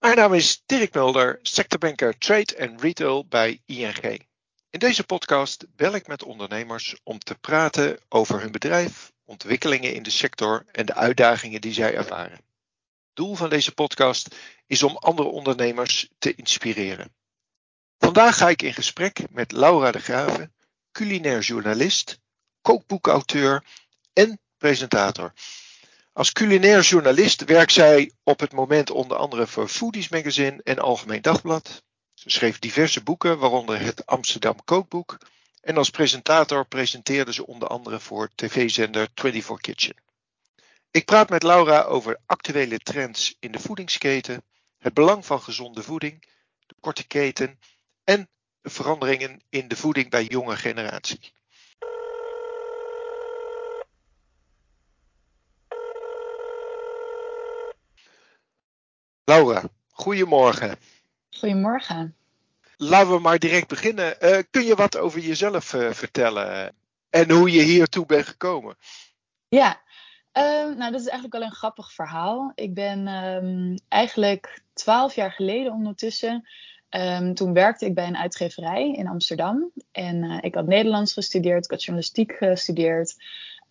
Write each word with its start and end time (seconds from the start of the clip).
Mijn 0.00 0.16
naam 0.16 0.34
is 0.34 0.62
Dirk 0.66 0.94
Mulder, 0.94 1.38
sectorbanker 1.42 2.18
Trade 2.18 2.54
en 2.56 2.80
Retail 2.80 3.26
bij 3.26 3.62
ING. 3.66 4.26
In 4.70 4.78
deze 4.78 5.04
podcast 5.04 5.66
bel 5.76 5.94
ik 5.94 6.06
met 6.06 6.22
ondernemers 6.22 6.96
om 7.02 7.18
te 7.18 7.34
praten 7.34 7.98
over 8.08 8.40
hun 8.40 8.52
bedrijf, 8.52 9.12
ontwikkelingen 9.24 9.94
in 9.94 10.02
de 10.02 10.10
sector 10.10 10.64
en 10.72 10.86
de 10.86 10.94
uitdagingen 10.94 11.60
die 11.60 11.72
zij 11.72 11.94
ervaren. 11.94 12.40
Doel 13.14 13.34
van 13.34 13.50
deze 13.50 13.72
podcast 13.72 14.36
is 14.66 14.82
om 14.82 14.96
andere 14.96 15.28
ondernemers 15.28 16.08
te 16.18 16.34
inspireren. 16.34 17.14
Vandaag 17.98 18.36
ga 18.36 18.48
ik 18.48 18.62
in 18.62 18.74
gesprek 18.74 19.30
met 19.30 19.52
Laura 19.52 19.90
de 19.90 20.00
Graven, 20.00 20.54
culinair 20.92 21.40
journalist, 21.40 22.18
kookboekauteur 22.60 23.64
en 24.12 24.40
presentator. 24.56 25.32
Als 26.20 26.32
culinair 26.32 26.80
journalist 26.80 27.44
werkt 27.44 27.72
zij 27.72 28.12
op 28.22 28.40
het 28.40 28.52
moment 28.52 28.90
onder 28.90 29.16
andere 29.16 29.46
voor 29.46 29.68
Foodies 29.68 30.08
Magazine 30.08 30.60
en 30.62 30.78
Algemeen 30.78 31.22
Dagblad. 31.22 31.82
Ze 32.14 32.30
schreef 32.30 32.58
diverse 32.58 33.02
boeken, 33.02 33.38
waaronder 33.38 33.80
het 33.80 34.06
Amsterdam 34.06 34.64
Kookboek. 34.64 35.18
En 35.60 35.76
als 35.76 35.90
presentator 35.90 36.66
presenteerde 36.66 37.32
ze 37.32 37.46
onder 37.46 37.68
andere 37.68 38.00
voor 38.00 38.30
tv-zender 38.34 39.08
24 39.14 39.60
Kitchen. 39.60 39.94
Ik 40.90 41.04
praat 41.04 41.30
met 41.30 41.42
Laura 41.42 41.82
over 41.82 42.20
actuele 42.26 42.78
trends 42.78 43.36
in 43.38 43.52
de 43.52 43.58
voedingsketen, 43.58 44.42
het 44.78 44.94
belang 44.94 45.26
van 45.26 45.42
gezonde 45.42 45.82
voeding, 45.82 46.24
de 46.66 46.74
korte 46.80 47.06
keten 47.06 47.58
en 48.04 48.28
veranderingen 48.62 49.42
in 49.48 49.68
de 49.68 49.76
voeding 49.76 50.10
bij 50.10 50.24
jonge 50.24 50.56
generatie. 50.56 51.32
Laura, 59.30 59.62
goedemorgen. 59.90 60.76
Goedemorgen. 61.30 62.14
Laten 62.76 63.12
we 63.12 63.18
maar 63.18 63.38
direct 63.38 63.68
beginnen. 63.68 64.16
Uh, 64.20 64.38
kun 64.50 64.64
je 64.64 64.74
wat 64.74 64.96
over 64.96 65.20
jezelf 65.20 65.72
uh, 65.72 65.90
vertellen 65.90 66.74
en 67.10 67.30
hoe 67.30 67.50
je 67.50 67.62
hiertoe 67.62 68.06
bent 68.06 68.26
gekomen? 68.26 68.76
Ja, 69.48 69.80
uh, 70.38 70.44
nou 70.76 70.90
dat 70.90 71.00
is 71.00 71.06
eigenlijk 71.06 71.32
wel 71.32 71.42
een 71.42 71.54
grappig 71.54 71.92
verhaal. 71.92 72.52
Ik 72.54 72.74
ben 72.74 73.08
um, 73.08 73.74
eigenlijk 73.88 74.62
twaalf 74.72 75.14
jaar 75.14 75.32
geleden 75.32 75.72
ondertussen. 75.72 76.48
Um, 76.90 77.34
toen 77.34 77.52
werkte 77.52 77.86
ik 77.86 77.94
bij 77.94 78.06
een 78.06 78.16
uitgeverij 78.16 78.92
in 78.92 79.08
Amsterdam. 79.08 79.70
En 79.92 80.40
ik 80.40 80.54
had 80.54 80.66
Nederlands 80.66 81.12
gestudeerd, 81.12 81.64
ik 81.64 81.70
had 81.70 81.84
journalistiek 81.84 82.32
gestudeerd. 82.32 83.16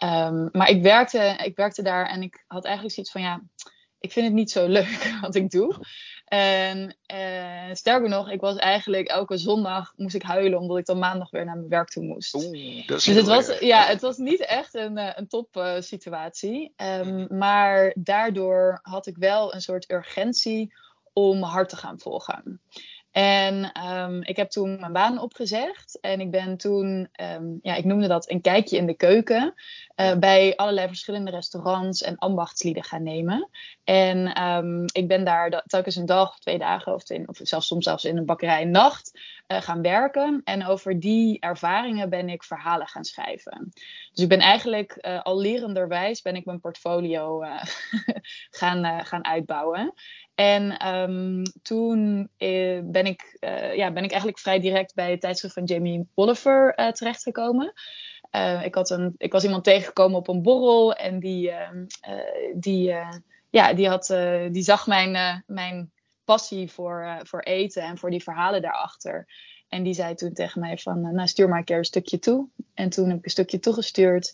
Um, 0.03 0.49
maar 0.51 0.69
ik 0.69 0.81
werkte, 0.81 1.39
ik 1.43 1.55
werkte 1.55 1.81
daar 1.81 2.05
en 2.05 2.21
ik 2.21 2.43
had 2.47 2.65
eigenlijk 2.65 2.93
zoiets 2.93 3.11
van 3.11 3.21
ja 3.21 3.41
ik 3.99 4.11
vind 4.11 4.25
het 4.25 4.35
niet 4.35 4.51
zo 4.51 4.67
leuk 4.67 5.15
wat 5.21 5.35
ik 5.35 5.49
doe. 5.49 5.75
En 6.25 6.97
uh, 7.13 7.73
sterker 7.73 8.09
nog, 8.09 8.29
ik 8.29 8.41
was 8.41 8.55
eigenlijk 8.55 9.07
elke 9.07 9.37
zondag 9.37 9.93
moest 9.95 10.15
ik 10.15 10.21
huilen 10.21 10.59
omdat 10.59 10.77
ik 10.77 10.85
dan 10.85 10.99
maandag 10.99 11.29
weer 11.29 11.45
naar 11.45 11.57
mijn 11.57 11.69
werk 11.69 11.89
toe 11.89 12.03
moest. 12.03 12.33
Oeh, 12.33 12.87
dat 12.87 12.97
is 12.97 13.03
dus 13.03 13.15
het 13.15 13.25
was, 13.25 13.59
ja, 13.59 13.85
het 13.85 14.01
was 14.01 14.17
niet 14.17 14.39
echt 14.39 14.73
een, 14.73 14.97
uh, 14.97 15.09
een 15.15 15.27
top 15.27 15.55
uh, 15.55 15.73
situatie. 15.79 16.73
Um, 16.77 17.27
maar 17.29 17.93
daardoor 17.97 18.79
had 18.81 19.07
ik 19.07 19.17
wel 19.17 19.53
een 19.53 19.61
soort 19.61 19.91
urgentie 19.91 20.73
om 21.13 21.41
hart 21.41 21.69
te 21.69 21.75
gaan 21.75 21.99
volgen. 21.99 22.61
En 23.19 23.71
um, 23.89 24.21
ik 24.23 24.35
heb 24.35 24.49
toen 24.49 24.79
mijn 24.79 24.93
baan 24.93 25.19
opgezegd. 25.19 25.99
En 26.01 26.19
ik 26.19 26.31
ben 26.31 26.57
toen, 26.57 27.09
um, 27.35 27.59
ja, 27.61 27.75
ik 27.75 27.85
noemde 27.85 28.07
dat 28.07 28.29
een 28.29 28.41
kijkje 28.41 28.77
in 28.77 28.85
de 28.85 28.93
keuken. 28.93 29.53
Uh, 29.95 30.15
bij 30.15 30.55
allerlei 30.55 30.87
verschillende 30.87 31.31
restaurants 31.31 32.01
en 32.01 32.17
ambachtslieden 32.17 32.83
gaan 32.83 33.03
nemen. 33.03 33.49
En 33.83 34.43
um, 34.43 34.85
ik 34.91 35.07
ben 35.07 35.23
daar 35.23 35.63
telkens 35.65 35.95
een 35.95 36.05
dag, 36.05 36.39
twee 36.39 36.57
dagen 36.57 36.93
of, 36.93 37.03
twee, 37.03 37.27
of 37.27 37.39
zelfs 37.41 37.67
soms 37.67 37.83
zelfs 37.83 38.05
in 38.05 38.17
een 38.17 38.25
bakkerij 38.25 38.61
een 38.61 38.71
nacht 38.71 39.19
uh, 39.47 39.61
gaan 39.61 39.81
werken. 39.81 40.41
En 40.43 40.65
over 40.65 40.99
die 40.99 41.39
ervaringen 41.39 42.09
ben 42.09 42.29
ik 42.29 42.43
verhalen 42.43 42.87
gaan 42.87 43.03
schrijven. 43.03 43.71
Dus 44.13 44.23
ik 44.23 44.29
ben 44.29 44.39
eigenlijk 44.39 44.97
uh, 45.01 45.21
al 45.21 45.39
lerenderwijs 45.39 46.21
ben 46.21 46.35
ik 46.35 46.45
mijn 46.45 46.59
portfolio 46.59 47.43
gaan, 48.59 49.05
gaan 49.05 49.25
uitbouwen. 49.25 49.93
En 50.39 50.87
um, 50.87 51.43
toen 51.61 52.29
uh, 52.37 52.79
ben, 52.83 53.05
ik, 53.05 53.37
uh, 53.39 53.75
ja, 53.75 53.91
ben 53.91 54.03
ik 54.03 54.09
eigenlijk 54.09 54.39
vrij 54.39 54.59
direct 54.59 54.95
bij 54.95 55.11
het 55.11 55.21
tijdschrift 55.21 55.53
van 55.53 55.63
Jamie 55.63 56.07
Oliver 56.13 56.79
uh, 56.79 56.91
terechtgekomen. 56.91 57.73
ik, 58.63 58.75
had 58.75 58.89
een, 58.89 59.13
ik 59.17 59.31
was 59.31 59.43
iemand 59.43 59.63
tegengekomen 59.63 60.17
op 60.17 60.27
een 60.27 60.41
borrel 60.41 60.93
en 60.93 61.19
die, 61.19 61.51
ehm, 61.51 61.85
die, 62.55 62.95
ja, 63.49 63.73
die, 63.73 63.87
had, 63.87 64.15
die 64.51 64.63
zag 64.63 64.87
mijn, 64.87 65.43
mijn 65.47 65.91
passie 66.23 66.71
voor, 66.71 67.19
voor 67.23 67.39
eten 67.39 67.83
en 67.83 67.97
voor 67.97 68.09
die 68.09 68.23
verhalen 68.23 68.61
daarachter. 68.61 69.27
En 69.69 69.83
die 69.83 69.93
zei 69.93 70.15
toen 70.15 70.33
tegen 70.33 70.61
mij 70.61 70.77
van, 70.77 71.01
nou 71.01 71.27
stuur 71.27 71.49
maar 71.49 71.57
een 71.57 71.63
keer 71.63 71.77
een 71.77 71.85
stukje 71.85 72.19
toe. 72.19 72.47
En 72.73 72.89
toen 72.89 73.09
heb 73.09 73.17
ik 73.17 73.25
een 73.25 73.31
stukje 73.31 73.59
toegestuurd. 73.59 74.33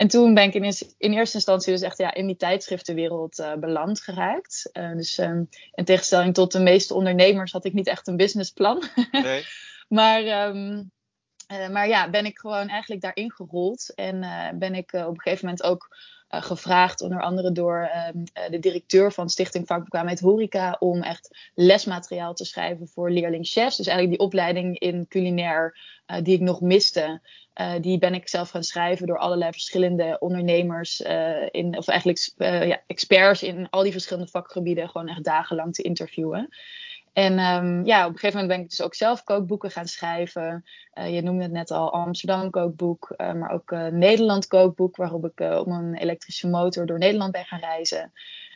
En 0.00 0.08
toen 0.08 0.34
ben 0.34 0.44
ik 0.44 0.54
in, 0.54 0.74
in, 0.98 1.12
eerste 1.12 1.36
instantie 1.36 1.72
dus 1.72 1.82
echt 1.82 1.98
ja, 1.98 2.14
in 2.14 2.26
die 2.26 2.36
tijdschriftenwereld 2.36 3.38
uh, 3.38 3.54
beland 3.54 4.00
geraakt. 4.00 4.70
Uh, 4.72 4.92
dus 4.92 5.18
um, 5.18 5.48
in 5.74 5.84
tegenstelling 5.84 6.34
tot 6.34 6.52
de 6.52 6.60
meeste 6.60 6.94
ondernemers 6.94 7.52
had 7.52 7.64
ik 7.64 7.72
niet 7.72 7.86
echt 7.86 8.06
een 8.06 8.16
businessplan. 8.16 8.82
Nee. 9.10 9.44
maar, 9.88 10.48
um, 10.48 10.90
uh, 11.52 11.68
maar 11.68 11.88
ja, 11.88 12.10
ben 12.10 12.24
ik 12.24 12.38
gewoon 12.38 12.68
eigenlijk 12.68 13.00
daarin 13.00 13.32
gerold. 13.32 13.92
En 13.94 14.20
ben 14.58 14.74
ik 14.74 14.92
op 14.92 15.14
een 15.14 15.20
gegeven 15.20 15.44
moment 15.44 15.62
ook 15.62 15.96
gevraagd, 16.30 17.00
onder 17.00 17.22
andere 17.22 17.52
door 17.52 17.90
um, 18.14 18.24
de 18.50 18.58
directeur 18.58 19.12
van 19.12 19.30
Stichting 19.30 19.66
Vakbekwaamheid 19.66 20.20
Horeca, 20.20 20.76
om 20.78 21.02
echt 21.02 21.50
lesmateriaal 21.54 22.34
te 22.34 22.44
schrijven 22.44 22.88
voor 22.88 23.10
leerlingchefs. 23.10 23.76
Dus 23.76 23.86
eigenlijk 23.86 24.18
die 24.18 24.26
opleiding 24.26 24.78
in 24.78 25.06
culinair 25.08 25.78
uh, 26.06 26.16
die 26.22 26.34
ik 26.34 26.40
nog 26.40 26.60
miste, 26.60 27.20
die 27.80 27.98
ben 27.98 28.14
ik 28.14 28.28
zelf 28.28 28.50
gaan 28.50 28.64
schrijven 28.64 29.06
door 29.06 29.18
allerlei 29.18 29.52
verschillende 29.52 30.16
ondernemers, 30.18 31.00
in, 31.50 31.76
of 31.76 31.88
eigenlijk 31.88 32.30
ja, 32.66 32.82
experts 32.86 33.42
in 33.42 33.66
al 33.70 33.82
die 33.82 33.92
verschillende 33.92 34.30
vakgebieden, 34.30 34.88
gewoon 34.88 35.08
echt 35.08 35.24
dagenlang 35.24 35.74
te 35.74 35.82
interviewen. 35.82 36.48
En 37.12 37.38
um, 37.38 37.84
ja, 37.84 38.06
op 38.06 38.12
een 38.12 38.18
gegeven 38.18 38.40
moment 38.40 38.48
ben 38.48 38.60
ik 38.60 38.70
dus 38.70 38.82
ook 38.82 38.94
zelf 38.94 39.22
kookboeken 39.22 39.70
gaan 39.70 39.86
schrijven. 39.86 40.64
Uh, 40.94 41.14
je 41.14 41.22
noemde 41.22 41.42
het 41.42 41.52
net 41.52 41.70
al 41.70 41.92
Amsterdam 41.92 42.50
kookboek, 42.50 43.14
uh, 43.16 43.32
maar 43.32 43.50
ook 43.50 43.70
uh, 43.70 43.86
Nederland 43.86 44.46
kookboek, 44.46 44.96
waarop 44.96 45.24
ik 45.24 45.40
op 45.40 45.66
een 45.66 45.94
elektrische 45.94 46.48
motor 46.48 46.86
door 46.86 46.98
Nederland 46.98 47.32
ben 47.32 47.44
gaan 47.44 47.60
reizen. 47.60 48.12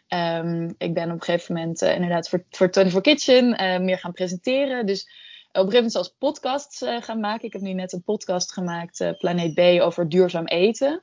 Um, 0.08 0.74
ik 0.78 0.94
ben 0.94 1.04
op 1.04 1.14
een 1.14 1.22
gegeven 1.22 1.54
moment 1.54 1.82
inderdaad 1.82 2.28
voor, 2.28 2.44
voor 2.50 2.68
24 2.72 3.00
Kitchen 3.00 3.84
meer 3.84 3.98
gaan 3.98 4.12
presenteren. 4.12 4.86
Dus 4.86 5.02
op 5.02 5.08
een 5.48 5.70
gegeven 5.70 5.74
moment 5.74 5.92
zelfs 5.92 6.14
podcasts 6.18 6.84
gaan 7.00 7.20
maken. 7.20 7.46
Ik 7.46 7.52
heb 7.52 7.62
nu 7.62 7.72
net 7.72 7.92
een 7.92 8.02
podcast 8.02 8.52
gemaakt, 8.52 9.14
Planeet 9.18 9.54
B, 9.54 9.82
over 9.82 10.08
duurzaam 10.08 10.46
eten. 10.46 11.02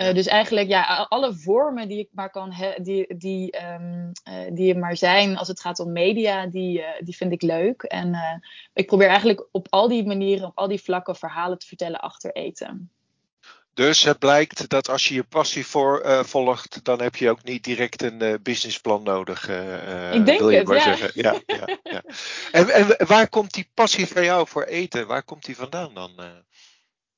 Uh, 0.00 0.14
dus 0.14 0.26
eigenlijk, 0.26 0.68
ja, 0.68 1.06
alle 1.08 1.34
vormen 1.34 1.88
die 1.88 1.98
ik 1.98 2.08
maar 2.12 2.30
kan, 2.30 2.54
die, 2.82 3.16
die, 3.16 3.64
um, 3.64 4.12
uh, 4.28 4.34
die 4.52 4.72
er 4.72 4.78
maar 4.78 4.96
zijn 4.96 5.36
als 5.36 5.48
het 5.48 5.60
gaat 5.60 5.80
om 5.80 5.92
media, 5.92 6.46
die, 6.46 6.78
uh, 6.78 6.86
die 7.00 7.16
vind 7.16 7.32
ik 7.32 7.42
leuk. 7.42 7.82
En 7.82 8.16
ik 8.72 8.86
probeer 8.86 9.08
eigenlijk 9.08 9.48
op 9.52 9.66
al 9.70 9.88
die 9.88 10.06
manieren, 10.06 10.46
op 10.46 10.58
al 10.58 10.68
die 10.68 10.82
vlakken 10.82 11.16
verhalen 11.16 11.58
te 11.58 11.66
vertellen 11.66 12.00
achter 12.00 12.32
eten. 12.32 12.90
Dus 13.74 14.04
het 14.04 14.18
blijkt 14.18 14.68
dat 14.68 14.88
als 14.88 15.08
je 15.08 15.14
je 15.14 15.22
passie 15.22 15.66
voor 15.66 16.24
volgt, 16.24 16.84
dan 16.84 17.00
heb 17.02 17.16
je 17.16 17.30
ook 17.30 17.44
niet 17.44 17.64
direct 17.64 18.02
een 18.02 18.38
businessplan 18.42 19.02
nodig. 19.02 19.48
ik 20.12 20.26
denk 20.26 20.38
wil 20.38 20.50
je 20.50 20.58
het, 20.58 20.66
maar 20.66 20.76
ja. 20.76 20.82
zeggen. 20.82 21.10
Ja, 21.14 21.40
ja, 21.46 21.78
ja. 21.82 22.02
En, 22.52 22.68
en, 22.68 23.06
waar 23.06 23.28
komt 23.28 23.54
die 23.54 23.70
passie 23.74 24.06
van 24.06 24.24
jou 24.24 24.48
voor 24.48 24.64
eten? 24.64 25.06
Waar 25.06 25.22
komt 25.22 25.44
die 25.44 25.56
vandaan 25.56 25.94
dan? 25.94 26.10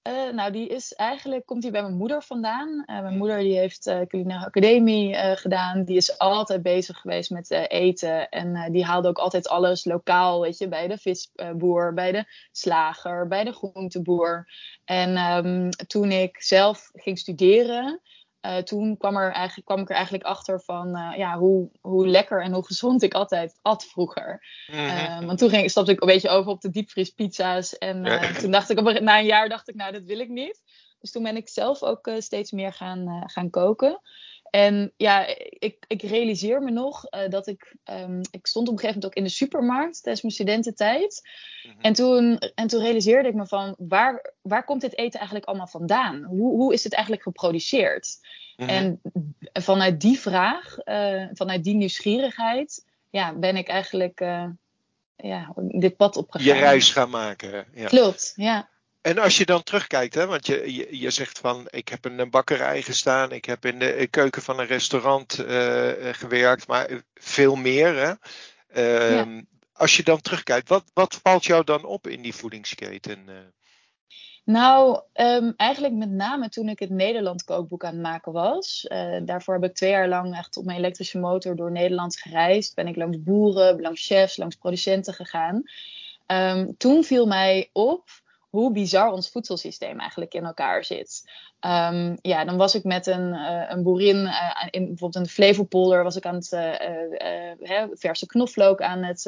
Uh, 0.09 0.33
nou, 0.33 0.53
die 0.53 0.69
is 0.69 0.95
eigenlijk, 0.95 1.47
komt 1.47 1.63
die 1.63 1.71
bij 1.71 1.83
mijn 1.83 1.97
moeder 1.97 2.23
vandaan. 2.23 2.69
Uh, 2.69 3.01
mijn 3.01 3.17
moeder 3.17 3.39
die 3.39 3.59
heeft 3.59 3.87
uh, 3.87 4.01
culinaire 4.01 4.47
academie 4.47 5.15
gedaan. 5.15 5.85
Die 5.85 5.97
is 5.97 6.19
altijd 6.19 6.63
bezig 6.63 6.99
geweest 6.99 7.31
met 7.31 7.51
eten. 7.51 8.29
En 8.29 8.73
die 8.73 8.85
haalde 8.85 9.09
ook 9.09 9.19
altijd 9.19 9.49
alles 9.49 9.85
lokaal, 9.85 10.41
weet 10.41 10.59
je, 10.59 10.69
bij 10.69 10.89
de 10.89 10.99
visboer, 10.99 11.95
bij 11.95 12.13
de 12.13 12.25
slager, 12.53 13.29
bij 13.29 13.45
de 13.45 13.53
groenteboer. 13.53 14.49
En 14.85 15.17
um, 15.47 15.71
toen 15.71 16.11
ik 16.11 16.43
zelf 16.43 16.91
ging 16.93 17.19
studeren, 17.19 18.01
uh, 18.47 18.57
toen 18.57 18.97
kwam, 18.97 19.17
er 19.17 19.33
eigenlijk, 19.33 19.67
kwam 19.67 19.81
ik 19.81 19.89
er 19.89 19.95
eigenlijk 19.95 20.25
achter 20.25 20.61
van 20.61 20.97
uh, 20.97 21.13
ja, 21.17 21.39
hoe, 21.39 21.71
hoe 21.81 22.07
lekker 22.07 22.43
en 22.43 22.53
hoe 22.53 22.67
gezond 22.67 23.03
ik 23.03 23.15
altijd 23.15 23.59
at 23.63 23.85
vroeger. 23.85 24.47
Mm 24.67 24.79
-hmm. 24.79 25.21
uh, 25.21 25.27
want 25.27 25.39
toen 25.39 25.51
ging, 25.51 25.71
stapte 25.71 25.93
ik 25.93 26.01
een 26.01 26.07
beetje 26.07 26.29
over 26.29 26.51
op 26.51 26.61
de 26.61 26.71
diepvriespizza's. 26.71 27.79
En 27.79 28.21
toen 28.41 28.51
dacht 28.51 28.71
ik, 28.71 28.79
op, 28.79 29.01
na 29.01 29.19
een 29.19 29.25
jaar 29.25 29.49
dacht 29.49 29.69
ik, 29.69 29.75
nou, 29.75 29.93
dat 29.93 30.05
wil 30.05 30.19
ik 30.19 30.29
niet. 30.29 30.63
Dus 31.01 31.11
toen 31.11 31.23
ben 31.23 31.37
ik 31.37 31.49
zelf 31.49 31.83
ook 31.83 32.11
steeds 32.19 32.51
meer 32.51 32.73
gaan, 32.73 33.23
gaan 33.27 33.51
koken. 33.51 34.01
En 34.53 34.93
ja, 34.97 35.27
ik, 35.59 35.85
ik 35.87 36.03
realiseer 36.03 36.63
me 36.63 36.71
nog 36.71 37.07
uh, 37.11 37.29
dat 37.29 37.47
ik, 37.47 37.75
um, 37.91 38.21
ik 38.31 38.47
stond 38.47 38.69
op 38.69 38.75
een 38.75 38.81
gegeven 38.81 39.01
moment 39.01 39.05
ook 39.05 39.15
in 39.15 39.25
de 39.25 39.29
supermarkt 39.29 40.03
tijdens 40.03 40.23
mijn 40.23 40.35
studententijd. 40.35 41.29
Mm-hmm. 41.63 41.81
En, 41.81 41.93
toen, 41.93 42.39
en 42.55 42.67
toen 42.67 42.81
realiseerde 42.81 43.29
ik 43.29 43.35
me 43.35 43.47
van, 43.47 43.75
waar, 43.79 44.33
waar 44.43 44.65
komt 44.65 44.81
dit 44.81 44.99
eten 44.99 45.19
eigenlijk 45.19 45.49
allemaal 45.49 45.67
vandaan? 45.67 46.23
Hoe, 46.23 46.51
hoe 46.51 46.73
is 46.73 46.85
het 46.85 46.93
eigenlijk 46.93 47.23
geproduceerd? 47.23 48.19
Mm-hmm. 48.57 48.75
En 48.75 49.01
vanuit 49.63 50.01
die 50.01 50.19
vraag, 50.19 50.77
uh, 50.85 51.27
vanuit 51.33 51.65
die 51.65 51.75
nieuwsgierigheid, 51.75 52.85
ja, 53.11 53.35
ben 53.35 53.57
ik 53.57 53.69
eigenlijk 53.69 54.21
ja, 55.17 55.53
dit 55.57 55.97
pad 55.97 56.17
opgegaan. 56.17 56.47
Je 56.57 56.61
reis 56.61 56.91
gaan 56.91 57.11
maken. 57.11 57.67
Ja. 57.75 57.87
Klopt, 57.87 58.33
ja. 58.37 58.69
En 59.03 59.19
als 59.19 59.37
je 59.37 59.47
dan 59.47 59.63
terugkijkt, 59.63 60.15
hè, 60.15 60.27
want 60.27 60.47
je, 60.47 60.75
je, 60.75 60.99
je 60.99 61.11
zegt 61.11 61.39
van 61.39 61.67
ik 61.71 61.89
heb 61.89 62.07
in 62.07 62.19
een 62.19 62.31
bakkerij 62.31 62.83
gestaan, 62.83 63.33
ik 63.33 63.45
heb 63.45 63.65
in 63.65 63.79
de 63.79 64.07
keuken 64.11 64.43
van 64.43 64.59
een 64.59 64.67
restaurant 64.67 65.33
gewerkt, 66.13 66.67
maar 66.67 66.89
veel 67.15 67.55
meer. 67.55 67.95
Hè? 67.97 68.13
Ehm, 68.69 69.43
als 69.73 69.97
je 69.97 70.03
dan 70.03 70.21
terugkijkt, 70.21 70.69
wat, 70.69 70.85
wat 70.95 71.21
valt 71.23 71.45
jou 71.45 71.65
dan 71.65 71.85
op 71.85 72.07
in 72.07 72.23
die 72.23 72.35
voedingsketen? 72.35 73.29
Nou, 74.45 75.01
um, 75.15 75.53
eigenlijk 75.57 75.95
met 75.95 76.11
name 76.11 76.49
toen 76.49 76.69
ik 76.69 76.79
het 76.79 76.91
Nederland 76.91 77.45
kookboek 77.45 77.85
aan 77.85 77.93
het 77.93 78.03
maken 78.03 78.33
was. 78.33 78.87
Uh, 78.89 79.17
daarvoor 79.25 79.55
heb 79.55 79.65
ik 79.65 79.75
twee 79.75 79.91
jaar 79.91 80.09
lang 80.09 80.37
echt 80.37 80.57
op 80.57 80.65
mijn 80.65 80.79
elektrische 80.79 81.19
motor 81.19 81.57
door 81.57 81.71
Nederland 81.71 82.17
gereisd. 82.17 82.75
Ben 82.75 82.87
ik 82.87 82.97
langs 82.97 83.23
boeren, 83.23 83.81
langs 83.81 84.07
chefs, 84.07 84.37
langs 84.37 84.57
producenten 84.57 85.15
gegaan. 85.15 85.63
Um, 86.27 86.77
toen 86.77 87.05
viel 87.05 87.27
mij 87.27 87.71
op 87.73 88.22
hoe 88.53 88.73
bizar 88.73 89.13
ons 89.13 89.29
voedselsysteem 89.29 89.99
eigenlijk 90.01 90.35
in 90.35 90.45
elkaar 90.45 90.85
zit. 90.85 91.31
Um, 91.61 92.19
ja, 92.23 92.45
dan 92.45 92.57
was 92.57 92.75
ik 92.75 92.85
met 92.85 93.07
een, 93.07 93.35
uh, 93.35 93.65
een 93.69 93.83
boerin, 93.83 94.17
uh, 94.17 94.67
in, 94.71 94.87
bijvoorbeeld 94.87 95.25
de 95.25 95.31
Flevopolder, 95.31 96.03
was 96.03 96.17
ik 96.17 96.27
aan 96.27 96.35
het 96.35 96.53
uh, 96.53 97.85
verse 97.93 98.27
knoflook 98.27 98.81
aan 98.81 99.03
het, 99.03 99.27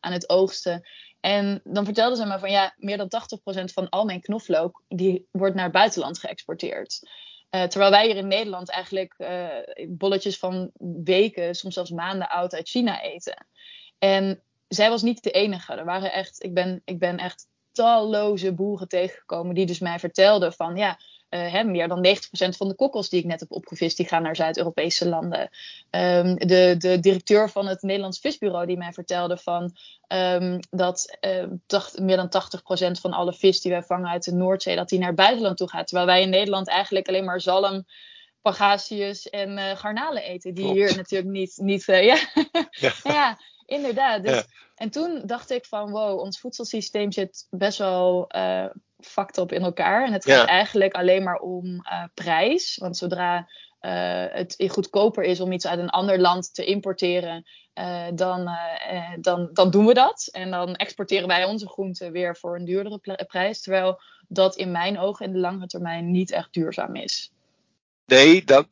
aan 0.00 0.12
het 0.12 0.28
oogsten. 0.28 0.88
En 1.20 1.60
dan 1.64 1.84
vertelde 1.84 2.16
ze 2.16 2.26
me 2.26 2.38
van 2.38 2.50
ja, 2.50 2.74
meer 2.76 2.96
dan 2.96 3.10
80% 3.60 3.64
van 3.64 3.88
al 3.88 4.04
mijn 4.04 4.20
knoflook 4.20 4.82
die 4.88 5.28
wordt 5.30 5.54
naar 5.54 5.64
het 5.64 5.72
buitenland 5.72 6.18
geëxporteerd. 6.18 7.00
Terwijl 7.50 7.90
wij 7.90 8.06
hier 8.06 8.16
in 8.16 8.28
Nederland 8.28 8.70
eigenlijk 8.70 9.16
bolletjes 9.88 10.38
van 10.38 10.70
weken, 11.04 11.54
soms 11.54 11.74
zelfs 11.74 11.90
maanden 11.90 12.28
oud 12.28 12.54
uit 12.54 12.68
China 12.68 13.02
eten. 13.02 13.46
En 13.98 14.42
zij 14.68 14.90
was 14.90 15.02
niet 15.02 15.22
de 15.22 15.30
enige. 15.30 15.74
Er 15.74 15.84
waren 15.84 16.12
echt, 16.12 16.42
ik 16.42 16.54
ben, 16.54 16.82
ik 16.84 16.98
ben 16.98 17.18
echt 17.18 17.46
talloze 17.74 18.52
boeren 18.52 18.88
tegengekomen 18.88 19.54
die 19.54 19.66
dus 19.66 19.78
mij 19.78 19.98
vertelden 19.98 20.52
van 20.52 20.76
ja, 20.76 20.98
uh, 21.30 21.52
hè, 21.52 21.64
meer 21.64 21.88
dan 21.88 22.06
90% 22.06 22.10
van 22.56 22.68
de 22.68 22.74
kokkels 22.74 23.08
die 23.08 23.20
ik 23.20 23.26
net 23.26 23.40
heb 23.40 23.52
opgevist, 23.52 23.96
die 23.96 24.06
gaan 24.06 24.22
naar 24.22 24.36
Zuid-Europese 24.36 25.08
landen. 25.08 25.40
Um, 25.90 26.38
de, 26.38 26.74
de 26.78 27.00
directeur 27.00 27.50
van 27.50 27.66
het 27.66 27.82
Nederlands 27.82 28.18
Visbureau 28.18 28.66
die 28.66 28.76
mij 28.76 28.92
vertelde 28.92 29.36
van 29.36 29.76
um, 30.08 30.58
dat 30.70 31.18
uh, 31.20 31.44
tacht, 31.66 31.98
meer 31.98 32.16
dan 32.16 32.32
80% 32.88 33.00
van 33.00 33.12
alle 33.12 33.32
vis 33.32 33.60
die 33.60 33.72
wij 33.72 33.82
vangen 33.82 34.08
uit 34.08 34.24
de 34.24 34.32
Noordzee, 34.32 34.76
dat 34.76 34.88
die 34.88 34.98
naar 34.98 35.08
het 35.08 35.16
buitenland 35.16 35.56
toe 35.56 35.68
gaat. 35.68 35.86
Terwijl 35.86 36.06
wij 36.08 36.22
in 36.22 36.30
Nederland 36.30 36.68
eigenlijk 36.68 37.08
alleen 37.08 37.24
maar 37.24 37.40
zalm 37.40 37.84
pagasius 38.42 39.30
en 39.30 39.58
uh, 39.58 39.70
garnalen 39.76 40.22
eten. 40.22 40.54
Die 40.54 40.64
Klopt. 40.64 40.78
hier 40.78 40.96
natuurlijk 40.96 41.30
niet. 41.30 41.56
niet 41.56 41.84
ja. 41.84 42.02
ja. 42.02 42.18
ja. 43.02 43.38
Inderdaad. 43.74 44.22
Dus, 44.22 44.34
ja. 44.34 44.44
En 44.74 44.90
toen 44.90 45.22
dacht 45.24 45.50
ik 45.50 45.66
van 45.66 45.90
wow, 45.90 46.20
ons 46.20 46.40
voedselsysteem 46.40 47.12
zit 47.12 47.46
best 47.50 47.78
wel 47.78 48.30
uh, 48.36 48.66
fucked 48.98 49.38
up 49.38 49.52
in 49.52 49.62
elkaar. 49.62 50.06
En 50.06 50.12
het 50.12 50.24
gaat 50.24 50.48
eigenlijk 50.48 50.94
alleen 50.94 51.22
maar 51.22 51.38
om 51.38 51.66
uh, 51.66 52.04
prijs. 52.14 52.76
Want 52.76 52.96
zodra 52.96 53.48
uh, 53.80 54.24
het 54.28 54.64
goedkoper 54.68 55.24
is 55.24 55.40
om 55.40 55.52
iets 55.52 55.66
uit 55.66 55.78
een 55.78 55.90
ander 55.90 56.20
land 56.20 56.54
te 56.54 56.64
importeren, 56.64 57.44
dan, 58.14 58.50
dan, 59.20 59.50
dan 59.52 59.70
doen 59.70 59.86
we 59.86 59.94
dat. 59.94 60.28
En 60.32 60.50
dan 60.50 60.74
exporteren 60.74 61.28
wij 61.28 61.44
onze 61.44 61.68
groenten 61.68 62.12
weer 62.12 62.36
voor 62.36 62.56
een 62.56 62.64
duurdere 62.64 63.24
prijs. 63.26 63.62
Terwijl 63.62 64.00
dat 64.28 64.56
in 64.56 64.70
mijn 64.70 64.98
ogen 64.98 65.26
in 65.26 65.32
de 65.32 65.38
lange 65.38 65.66
termijn 65.66 66.10
niet 66.10 66.30
echt 66.30 66.52
duurzaam 66.52 66.94
is. 66.94 67.32
Nee, 68.06 68.44
dat, 68.44 68.66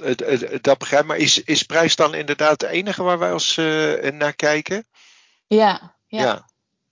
dat 0.61 0.79
begrijp 0.79 1.03
ik. 1.03 1.09
Maar 1.09 1.17
is, 1.17 1.43
is 1.43 1.63
prijs 1.63 1.97
dan 1.97 2.15
inderdaad 2.15 2.61
het 2.61 2.71
enige 2.71 3.03
waar 3.03 3.19
wij 3.19 3.33
als 3.33 3.57
naar 4.13 4.35
kijken? 4.37 4.87
Ja, 5.47 5.97
ja. 6.07 6.23
ja. 6.23 6.49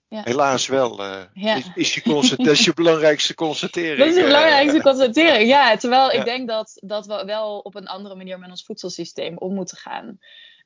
ja. 0.07 0.21
Helaas 0.23 0.67
wel. 0.67 1.03
Uh, 1.03 1.21
ja. 1.33 1.55
is, 1.55 1.71
is, 1.75 1.93
je 1.93 2.01
dat 2.37 2.47
is 2.47 2.65
je 2.65 2.73
belangrijkste 2.83 3.35
constatering. 3.35 3.97
Dat 3.97 4.07
is 4.07 4.15
de 4.15 4.23
belangrijkste 4.23 4.81
constatering, 4.81 5.49
ja. 5.49 5.77
Terwijl 5.77 6.11
ik 6.11 6.25
denk 6.25 6.47
dat, 6.47 6.77
dat 6.83 7.05
we 7.05 7.25
wel 7.25 7.59
op 7.59 7.75
een 7.75 7.87
andere 7.87 8.15
manier 8.15 8.39
met 8.39 8.49
ons 8.49 8.65
voedselsysteem 8.65 9.37
om 9.37 9.53
moeten 9.53 9.77
gaan. 9.77 10.19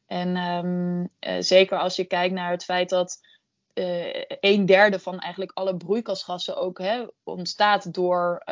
En 0.08 0.38
um, 0.38 1.10
uh, 1.20 1.36
zeker 1.40 1.80
als 1.80 1.96
je 1.96 2.06
kijkt 2.06 2.34
naar 2.34 2.52
het 2.52 2.64
feit 2.64 2.90
dat 2.90 3.20
een 4.40 4.66
derde 4.66 5.00
van 5.00 5.20
eigenlijk 5.20 5.52
alle 5.54 5.78
broeikasgassen 5.78 6.58
ook 6.58 6.80
hè, 6.80 7.06
ontstaat 7.24 7.94
door, 7.94 8.44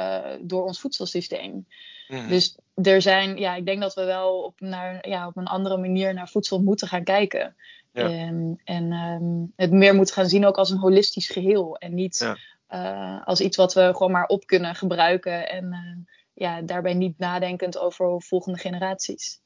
door 0.42 0.66
ons 0.66 0.80
voedselsysteem. 0.80 1.68
Mm. 2.08 2.28
Dus 2.28 2.58
er 2.76 3.02
zijn, 3.02 3.38
ja, 3.38 3.56
ik 3.56 3.66
denk 3.66 3.82
dat 3.82 3.94
we 3.94 4.04
wel 4.04 4.44
op, 4.44 4.60
naar, 4.60 5.10
ja, 5.10 5.28
op 5.28 5.38
een 5.38 5.48
andere 5.48 5.78
manier 5.78 6.14
naar 6.14 6.30
voedsel 6.30 6.62
moeten 6.62 6.88
gaan 6.88 7.04
kijken. 7.04 7.56
Ja. 7.92 8.28
Um, 8.28 8.60
en 8.64 8.92
um, 8.92 9.54
het 9.56 9.72
meer 9.72 9.96
moet 9.96 10.12
gaan 10.12 10.30
zien 10.30 10.46
ook 10.46 10.58
als 10.58 10.70
een 10.70 10.78
holistisch 10.78 11.30
geheel. 11.30 11.78
En 11.78 11.94
niet 11.94 12.18
ja. 12.18 12.38
uh, 13.18 13.28
als 13.28 13.42
iets 13.42 13.58
wat 13.58 13.74
we 13.74 13.90
gewoon 13.94 14.12
maar 14.12 14.26
op 14.26 14.46
kunnen 14.46 14.76
gebruiken. 14.76 15.50
En 15.50 16.08
ja, 16.34 16.62
daarbij 16.62 16.94
niet 16.94 17.18
nadenkend 17.18 17.78
over 17.78 18.22
volgende 18.22 18.60
generaties. 18.60 19.42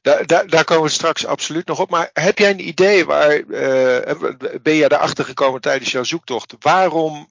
Daar, 0.00 0.26
daar, 0.26 0.46
daar, 0.46 0.64
komen 0.64 0.84
we 0.84 0.90
straks 0.90 1.26
absoluut 1.26 1.66
nog 1.66 1.80
op. 1.80 1.90
Maar 1.90 2.10
heb 2.12 2.38
jij 2.38 2.50
een 2.50 2.68
idee 2.68 3.04
waar. 3.04 3.36
Uh, 3.38 4.22
ben 4.62 4.74
je 4.74 4.84
erachter 4.84 5.24
gekomen 5.24 5.60
tijdens 5.60 5.92
jouw 5.92 6.04
zoektocht? 6.04 6.54
Waarom 6.58 7.28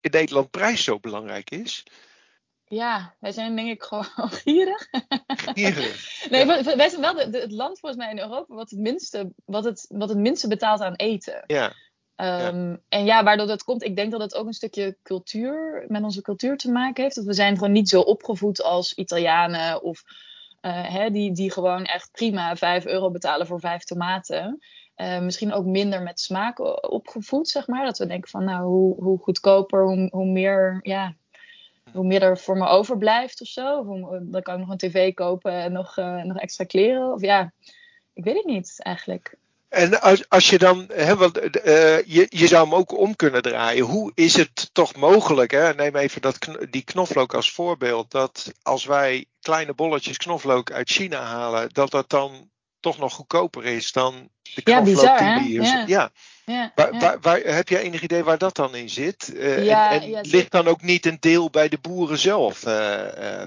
in 0.00 0.10
Nederland 0.10 0.50
prijs 0.50 0.84
zo 0.84 1.00
belangrijk 1.00 1.50
is? 1.50 1.84
Ja, 2.64 3.14
wij 3.18 3.32
zijn 3.32 3.56
denk 3.56 3.68
ik 3.68 3.82
gewoon 3.82 4.30
gierig. 4.44 4.88
Gierig. 5.26 6.26
nee, 6.30 6.46
ja. 6.46 6.76
wij 6.76 6.88
zijn 6.88 7.00
wel 7.00 7.14
de, 7.14 7.30
de, 7.30 7.40
het 7.40 7.52
land 7.52 7.78
volgens 7.78 8.02
mij 8.02 8.10
in 8.10 8.18
Europa 8.18 8.54
wat 8.54 8.70
het 8.70 8.78
minste, 8.78 9.32
wat 9.44 9.64
het, 9.64 9.86
wat 9.88 10.08
het 10.08 10.18
minste 10.18 10.48
betaalt 10.48 10.80
aan 10.80 10.94
eten. 10.94 11.44
Ja. 11.46 11.72
Um, 12.16 12.70
ja. 12.70 12.78
En 12.88 13.04
ja, 13.04 13.24
waardoor 13.24 13.46
dat 13.46 13.64
komt, 13.64 13.82
ik 13.82 13.96
denk 13.96 14.10
dat 14.10 14.20
het 14.20 14.34
ook 14.34 14.46
een 14.46 14.52
stukje 14.52 14.96
cultuur, 15.02 15.84
met 15.88 16.02
onze 16.02 16.22
cultuur 16.22 16.56
te 16.56 16.70
maken 16.70 17.02
heeft. 17.02 17.16
Dat 17.16 17.24
we 17.24 17.32
zijn 17.32 17.54
gewoon 17.54 17.72
niet 17.72 17.88
zo 17.88 18.00
opgevoed 18.00 18.62
als 18.62 18.94
Italianen 18.94 19.82
of 19.82 20.02
hè, 20.72 21.10
die, 21.10 21.32
die 21.32 21.52
gewoon 21.52 21.84
echt 21.84 22.10
prima 22.12 22.56
5 22.56 22.86
euro 22.86 23.10
betalen 23.10 23.46
voor 23.46 23.60
vijf 23.60 23.84
tomaten. 23.84 24.58
Uh, 24.96 25.20
misschien 25.20 25.52
ook 25.52 25.64
minder 25.64 26.02
met 26.02 26.20
smaak 26.20 26.58
opgevoed, 26.90 27.48
zeg 27.48 27.66
maar. 27.66 27.84
Dat 27.84 27.98
we 27.98 28.06
denken 28.06 28.30
van, 28.30 28.44
nou, 28.44 28.66
hoe, 28.66 29.02
hoe 29.02 29.18
goedkoper, 29.18 29.84
hoe, 29.84 30.08
hoe 30.10 30.26
meer, 30.26 30.78
ja, 30.82 31.14
hoe 31.92 32.04
meer 32.04 32.22
er 32.22 32.38
voor 32.38 32.56
me 32.56 32.66
overblijft 32.66 33.40
of 33.40 33.46
zo. 33.46 33.78
Of 33.78 33.86
dan 34.22 34.42
kan 34.42 34.54
ik 34.54 34.60
nog 34.60 34.70
een 34.70 34.76
tv 34.76 35.14
kopen 35.14 35.52
en 35.52 35.72
nog, 35.72 35.96
uh, 35.96 36.22
nog 36.22 36.38
extra 36.38 36.64
kleren. 36.64 37.12
Of 37.12 37.20
ja, 37.20 37.52
ik 38.12 38.24
weet 38.24 38.36
het 38.36 38.44
niet 38.44 38.74
eigenlijk. 38.82 39.36
En 39.74 40.00
als, 40.00 40.28
als 40.28 40.50
je 40.50 40.58
dan, 40.58 40.90
hè, 40.92 41.16
want, 41.16 41.38
uh, 41.38 42.02
je, 42.02 42.26
je 42.28 42.46
zou 42.46 42.64
hem 42.64 42.74
ook 42.74 42.98
om 42.98 43.16
kunnen 43.16 43.42
draaien. 43.42 43.84
Hoe 43.84 44.12
is 44.14 44.36
het 44.36 44.70
toch 44.72 44.96
mogelijk, 44.96 45.50
hè? 45.50 45.74
neem 45.74 45.96
even 45.96 46.20
dat, 46.20 46.38
die 46.70 46.84
knoflook 46.84 47.34
als 47.34 47.52
voorbeeld, 47.52 48.10
dat 48.10 48.52
als 48.62 48.84
wij 48.84 49.24
kleine 49.40 49.74
bolletjes 49.74 50.16
knoflook 50.16 50.72
uit 50.72 50.90
China 50.90 51.22
halen, 51.22 51.68
dat 51.72 51.90
dat 51.90 52.10
dan 52.10 52.50
toch 52.80 52.98
nog 52.98 53.12
goedkoper 53.12 53.64
is 53.64 53.92
dan 53.92 54.28
de 54.54 54.62
knoflook 54.62 54.86
ja, 54.86 54.92
bizar, 54.92 55.38
die 55.38 55.48
hier 55.48 55.62
ja. 55.62 55.84
ja. 55.86 56.10
Ja, 56.46 56.72
waar, 56.74 56.92
ja. 56.92 56.98
waar, 56.98 57.20
waar, 57.20 57.40
heb 57.40 57.68
jij 57.68 57.80
enig 57.80 58.02
idee 58.02 58.24
waar 58.24 58.38
dat 58.38 58.56
dan 58.56 58.74
in 58.74 58.88
zit? 58.88 59.30
Uh, 59.34 59.64
Ja, 59.64 60.00
en 60.00 60.20
ligt 60.20 60.50
dan 60.50 60.66
ook 60.66 60.82
niet 60.82 61.06
een 61.06 61.16
deel 61.20 61.50
bij 61.50 61.68
de 61.68 61.78
boeren 61.78 62.18
zelf? 62.18 62.66
Uh, 62.66 63.00
uh, 63.18 63.42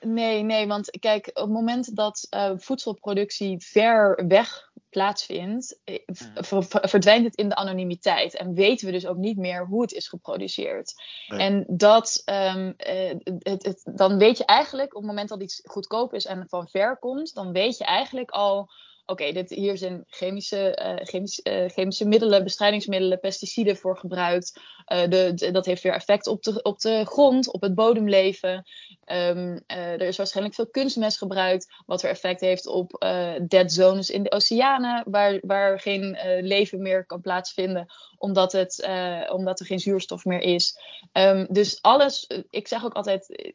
Nee, 0.00 0.42
nee, 0.42 0.66
want 0.66 0.90
kijk, 1.00 1.26
op 1.26 1.34
het 1.34 1.52
moment 1.52 1.96
dat 1.96 2.28
voedselproductie 2.56 3.56
ver 3.58 4.24
weg 4.28 4.70
plaatsvindt, 4.92 5.80
eh, 5.84 5.98
v- 6.34 6.64
verdwijnt 6.68 7.24
het 7.24 7.36
in 7.36 7.48
de 7.48 7.54
anonimiteit. 7.54 8.36
En 8.36 8.54
weten 8.54 8.86
we 8.86 8.92
dus 8.92 9.06
ook 9.06 9.16
niet 9.16 9.36
meer 9.36 9.66
hoe 9.66 9.82
het 9.82 9.92
is 9.92 10.08
geproduceerd. 10.08 10.94
Nee. 11.26 11.40
En 11.40 11.64
dat, 11.68 12.22
ehm, 12.24 12.72
eh, 12.76 13.14
het, 13.38 13.64
het, 13.64 13.90
dan 13.94 14.18
weet 14.18 14.38
je 14.38 14.44
eigenlijk, 14.44 14.94
op 14.94 15.00
het 15.02 15.10
moment 15.10 15.28
dat 15.28 15.42
iets 15.42 15.60
goedkoop 15.64 16.14
is 16.14 16.26
en 16.26 16.44
van 16.48 16.68
ver 16.68 16.98
komt, 16.98 17.34
dan 17.34 17.52
weet 17.52 17.78
je 17.78 17.84
eigenlijk 17.84 18.30
al 18.30 18.70
oké, 19.06 19.32
dit 19.32 19.50
hier 19.50 19.76
zijn 19.76 20.04
chemische, 20.06 20.78
uh, 20.82 21.06
chemische, 21.06 21.42
uh, 21.64 21.68
chemische 21.68 22.04
middelen, 22.04 22.44
bestrijdingsmiddelen, 22.44 23.20
pesticiden 23.20 23.76
voor 23.76 23.98
gebruikt. 23.98 24.60
Uh, 24.92 25.00
de, 25.08 25.32
de, 25.34 25.50
dat 25.50 25.66
heeft 25.66 25.82
weer 25.82 25.92
effect 25.94 26.26
op 26.26 26.42
de, 26.42 26.62
op 26.62 26.78
de 26.78 27.04
grond, 27.04 27.52
op 27.52 27.62
het 27.62 27.74
bodemleven. 27.74 28.64
Um, 29.06 29.62
er 29.66 30.00
is 30.00 30.16
waarschijnlijk 30.16 30.54
veel 30.54 30.70
kunstmest 30.70 31.18
gebruikt, 31.18 31.72
wat 31.86 32.02
weer 32.02 32.10
effect 32.10 32.40
heeft 32.40 32.66
op 32.66 33.04
dead 33.48 33.72
zones 33.72 34.10
in 34.10 34.22
de 34.22 34.32
oceanen, 34.32 35.04
waar, 35.06 35.38
waar 35.42 35.80
geen 35.80 36.18
leven 36.40 36.82
meer 36.82 37.06
kan 37.06 37.20
plaatsvinden, 37.20 37.92
omdat, 38.18 38.52
het, 38.52 38.88
omdat 39.30 39.60
er 39.60 39.66
geen 39.66 39.80
zuurstof 39.80 40.24
meer 40.24 40.40
is. 40.40 40.78
Um, 41.12 41.46
dus 41.50 41.82
alles, 41.82 42.30
ik 42.50 42.68
zeg 42.68 42.84
ook 42.84 42.94
altijd, 42.94 43.54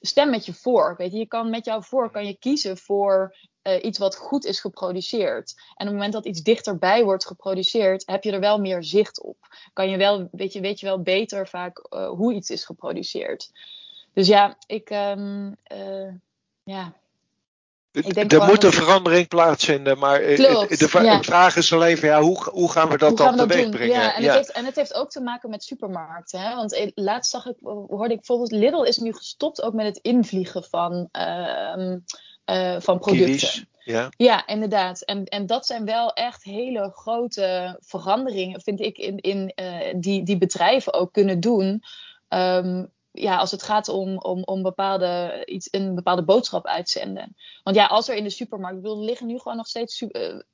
stem 0.00 0.30
met 0.30 0.46
je 0.46 0.54
voor. 0.54 0.94
Weet 0.96 1.12
je, 1.12 1.18
je 1.18 1.26
kan 1.26 1.50
met 1.50 1.64
jouw 1.64 1.82
voor 1.82 2.10
kan 2.10 2.26
je 2.26 2.38
kiezen 2.38 2.76
voor 2.76 3.36
iets 3.82 3.98
wat 3.98 4.16
goed 4.16 4.44
is 4.44 4.60
geproduceerd. 4.60 5.54
En 5.56 5.86
op 5.86 5.92
het 5.92 5.92
moment 5.92 6.12
dat 6.12 6.26
iets 6.26 6.42
dichterbij 6.42 7.04
wordt 7.04 7.26
geproduceerd, 7.26 8.02
heb 8.06 8.24
je 8.24 8.32
er 8.32 8.40
wel 8.40 8.58
meer 8.58 8.84
zicht 8.84 9.22
op. 9.22 9.36
Kan 9.72 9.90
je 9.90 9.96
wel, 9.96 10.28
weet, 10.32 10.52
je, 10.52 10.60
weet 10.60 10.80
je 10.80 10.86
wel 10.86 11.02
beter 11.02 11.48
vaak 11.48 11.86
hoe 11.90 12.34
iets 12.34 12.50
is 12.50 12.64
geproduceerd. 12.64 13.50
Dus 14.16 14.26
ja, 14.26 14.56
ik, 14.66 14.90
um, 14.90 15.56
uh, 15.72 16.12
ja. 16.62 16.92
er 18.28 18.44
moet 18.44 18.64
een 18.64 18.72
verandering 18.72 19.28
plaatsvinden, 19.28 19.98
maar 19.98 20.20
Klopt, 20.20 20.78
de, 20.78 20.88
vraag 21.20 21.56
is 21.56 21.72
alleen 21.72 21.98
van 21.98 22.08
ja, 22.08 22.20
hoe, 22.20 22.48
hoe 22.50 22.70
gaan 22.70 22.88
we 22.88 22.98
dat 22.98 23.16
dan 23.16 23.36
teweeg 23.36 23.68
brengen? 23.68 23.94
Ja, 23.94 24.14
en, 24.14 24.22
Het 24.22 24.34
heeft, 24.34 24.50
en 24.50 24.64
het 24.64 24.76
heeft 24.76 24.94
ook 24.94 25.10
te 25.10 25.20
maken 25.20 25.50
met 25.50 25.64
supermarkten. 25.64 26.40
Hè? 26.40 26.54
Want 26.54 26.92
laatst 26.94 27.30
zag 27.30 27.46
ik, 27.46 27.56
hoorde 27.62 28.12
ik 28.12 28.16
bijvoorbeeld, 28.16 28.50
Lidl 28.50 28.82
is 28.82 28.96
nu 28.96 29.12
gestopt 29.12 29.62
ook 29.62 29.74
met 29.74 29.86
het 29.86 29.98
invliegen 30.02 30.64
van, 30.64 31.08
uh, 31.12 31.96
uh, 32.50 32.80
van 32.80 32.98
producten. 32.98 33.68
Ja. 33.84 34.08
ja, 34.16 34.46
inderdaad. 34.46 35.00
En, 35.00 35.24
en 35.24 35.46
dat 35.46 35.66
zijn 35.66 35.84
wel 35.84 36.12
echt 36.12 36.44
hele 36.44 36.90
grote 36.94 37.76
veranderingen, 37.80 38.60
vind 38.60 38.80
ik, 38.80 38.98
in, 38.98 39.16
in, 39.16 39.52
uh, 39.56 39.94
die, 39.96 40.22
die 40.22 40.38
bedrijven 40.38 40.92
ook 40.92 41.12
kunnen 41.12 41.40
doen. 41.40 41.82
Um, 42.28 42.94
ja, 43.20 43.36
als 43.36 43.50
het 43.50 43.62
gaat 43.62 43.88
om, 43.88 44.18
om, 44.18 44.42
om 44.42 44.62
bepaalde, 44.62 45.42
iets, 45.44 45.68
een 45.70 45.94
bepaalde 45.94 46.24
boodschap 46.24 46.66
uitzenden. 46.66 47.36
Want 47.62 47.76
ja, 47.76 47.86
als 47.86 48.08
er 48.08 48.16
in 48.16 48.24
de 48.24 48.30
supermarkt, 48.30 48.76
ik 48.76 48.82
bedoel, 48.82 48.98
er 48.98 49.04
liggen 49.04 49.26
nu 49.26 49.38
gewoon 49.38 49.56
nog 49.56 49.66
steeds 49.66 50.00
uh, 50.00 50.08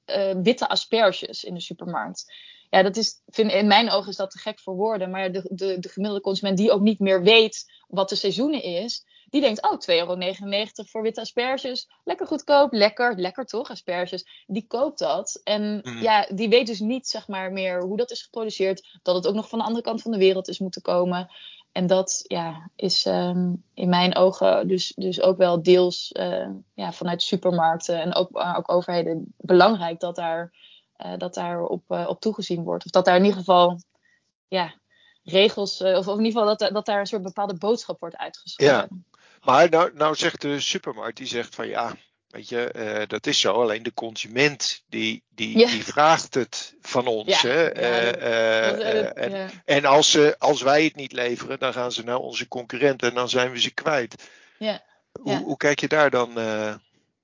uh, 0.07 0.35
witte 0.43 0.69
asperges 0.69 1.45
in 1.45 1.55
de 1.55 1.61
supermarkt. 1.61 2.33
Ja, 2.71 2.83
dat 2.83 2.97
is, 2.97 3.23
vind, 3.27 3.53
in 3.53 3.67
mijn 3.67 3.91
ogen 3.91 4.11
is 4.11 4.17
dat 4.17 4.31
te 4.31 4.39
gek 4.39 4.61
voor 4.61 4.75
woorden. 4.75 5.11
Maar 5.11 5.33
de, 5.33 5.49
de, 5.51 5.79
de 5.79 5.89
gemiddelde 5.89 6.25
consument 6.25 6.57
die 6.57 6.73
ook 6.73 6.81
niet 6.81 6.99
meer 6.99 7.23
weet 7.23 7.73
wat 7.89 8.09
de 8.09 8.15
seizoenen 8.15 8.63
is, 8.63 9.05
die 9.33 9.41
denkt, 9.41 9.63
oh, 9.63 9.73
2,99 9.73 9.87
euro 9.87 10.17
voor 10.75 11.03
witte 11.03 11.21
asperges. 11.21 11.89
Lekker 12.05 12.27
goedkoop, 12.27 12.73
lekker, 12.73 13.19
lekker 13.19 13.45
toch, 13.45 13.71
asperges. 13.71 14.45
Die 14.47 14.67
koopt 14.67 14.99
dat. 14.99 15.41
En 15.45 15.81
mhm. 15.83 16.03
ja, 16.03 16.27
die 16.35 16.49
weet 16.49 16.67
dus 16.67 16.81
niet, 16.81 17.09
zeg 17.09 17.29
maar, 17.29 17.53
meer 17.53 17.83
hoe 17.83 17.97
dat 17.97 18.11
is 18.11 18.23
geproduceerd. 18.23 18.99
Dat 19.03 19.15
het 19.15 19.27
ook 19.27 19.35
nog 19.35 19.49
van 19.49 19.59
de 19.59 19.65
andere 19.65 19.85
kant 19.85 20.03
van 20.03 20.11
de 20.11 20.19
wereld 20.19 20.49
is 20.49 20.59
moeten 20.59 20.83
komen. 20.83 21.31
En 21.73 21.87
dat 21.87 22.25
ja, 22.27 22.71
is 22.77 23.07
um, 23.07 23.65
in 23.75 23.89
mijn 23.89 24.17
ogen 24.17 24.69
dus, 24.69 24.93
dus 24.97 25.21
ook 25.21 25.37
wel 25.37 25.63
deels 25.63 26.11
uh, 26.13 26.49
ja, 26.75 26.93
vanuit 26.93 27.23
supermarkten 27.23 28.01
en 28.01 28.15
ook, 28.15 28.29
ook 28.57 28.73
overheden 28.73 29.35
belangrijk 29.37 30.01
dat 30.01 30.17
daar, 30.17 30.53
uh, 30.99 31.13
dat 31.17 31.35
daar 31.35 31.63
op, 31.63 31.91
op 31.91 32.21
toegezien 32.21 32.63
wordt. 32.63 32.85
Of 32.85 32.91
dat 32.91 33.05
daar 33.05 33.17
in 33.17 33.25
ieder 33.25 33.39
geval 33.39 33.81
ja, 34.49 34.75
regels, 35.23 35.81
of, 35.81 36.09
of 36.09 36.19
in 36.19 36.25
ieder 36.25 36.41
geval 36.41 36.57
dat, 36.57 36.73
dat 36.73 36.87
daar 36.87 37.01
een 37.01 37.07
soort 37.07 37.23
bepaalde 37.23 37.59
boodschap 37.59 38.01
wordt 38.01 38.17
uitgeschreven. 38.17 38.75
Ja. 38.75 38.89
Maar 39.43 39.69
nou, 39.69 39.95
nou 39.95 40.15
zegt 40.15 40.41
de 40.41 40.61
supermarkt, 40.61 41.17
die 41.17 41.27
zegt 41.27 41.55
van 41.55 41.69
ja, 41.69 41.95
Weet 42.33 42.49
je, 42.49 42.73
uh, 42.77 43.07
dat 43.07 43.27
is 43.27 43.41
zo. 43.41 43.53
Alleen 43.53 43.83
de 43.83 43.95
consument 43.95 44.83
die, 44.89 45.23
die, 45.29 45.57
die 45.57 45.85
vraagt 45.85 46.35
het 46.35 46.75
van 46.81 47.07
ons. 47.07 47.41
Ja, 47.41 47.49
hè? 47.49 47.77
Uh, 47.77 48.23
uh, 48.23 49.17
en, 49.17 49.51
en 49.65 49.85
als, 49.85 50.11
ze, 50.11 50.35
als 50.39 50.63
wij 50.63 50.85
het 50.85 50.97
niet 50.97 51.13
leveren, 51.13 51.59
dan 51.59 51.73
gaan 51.73 51.93
ze 51.93 52.03
naar 52.03 52.17
onze 52.17 52.49
concurrenten 52.49 53.09
en 53.09 53.15
dan 53.15 53.29
zijn 53.29 53.51
we 53.51 53.61
ze 53.61 53.75
kwijt. 53.75 54.31
Ja. 54.59 54.83
Hoe, 55.21 55.37
hoe 55.37 55.57
kijk 55.57 55.81
je 55.81 55.89
daar 55.89 56.11
dan? 56.11 56.31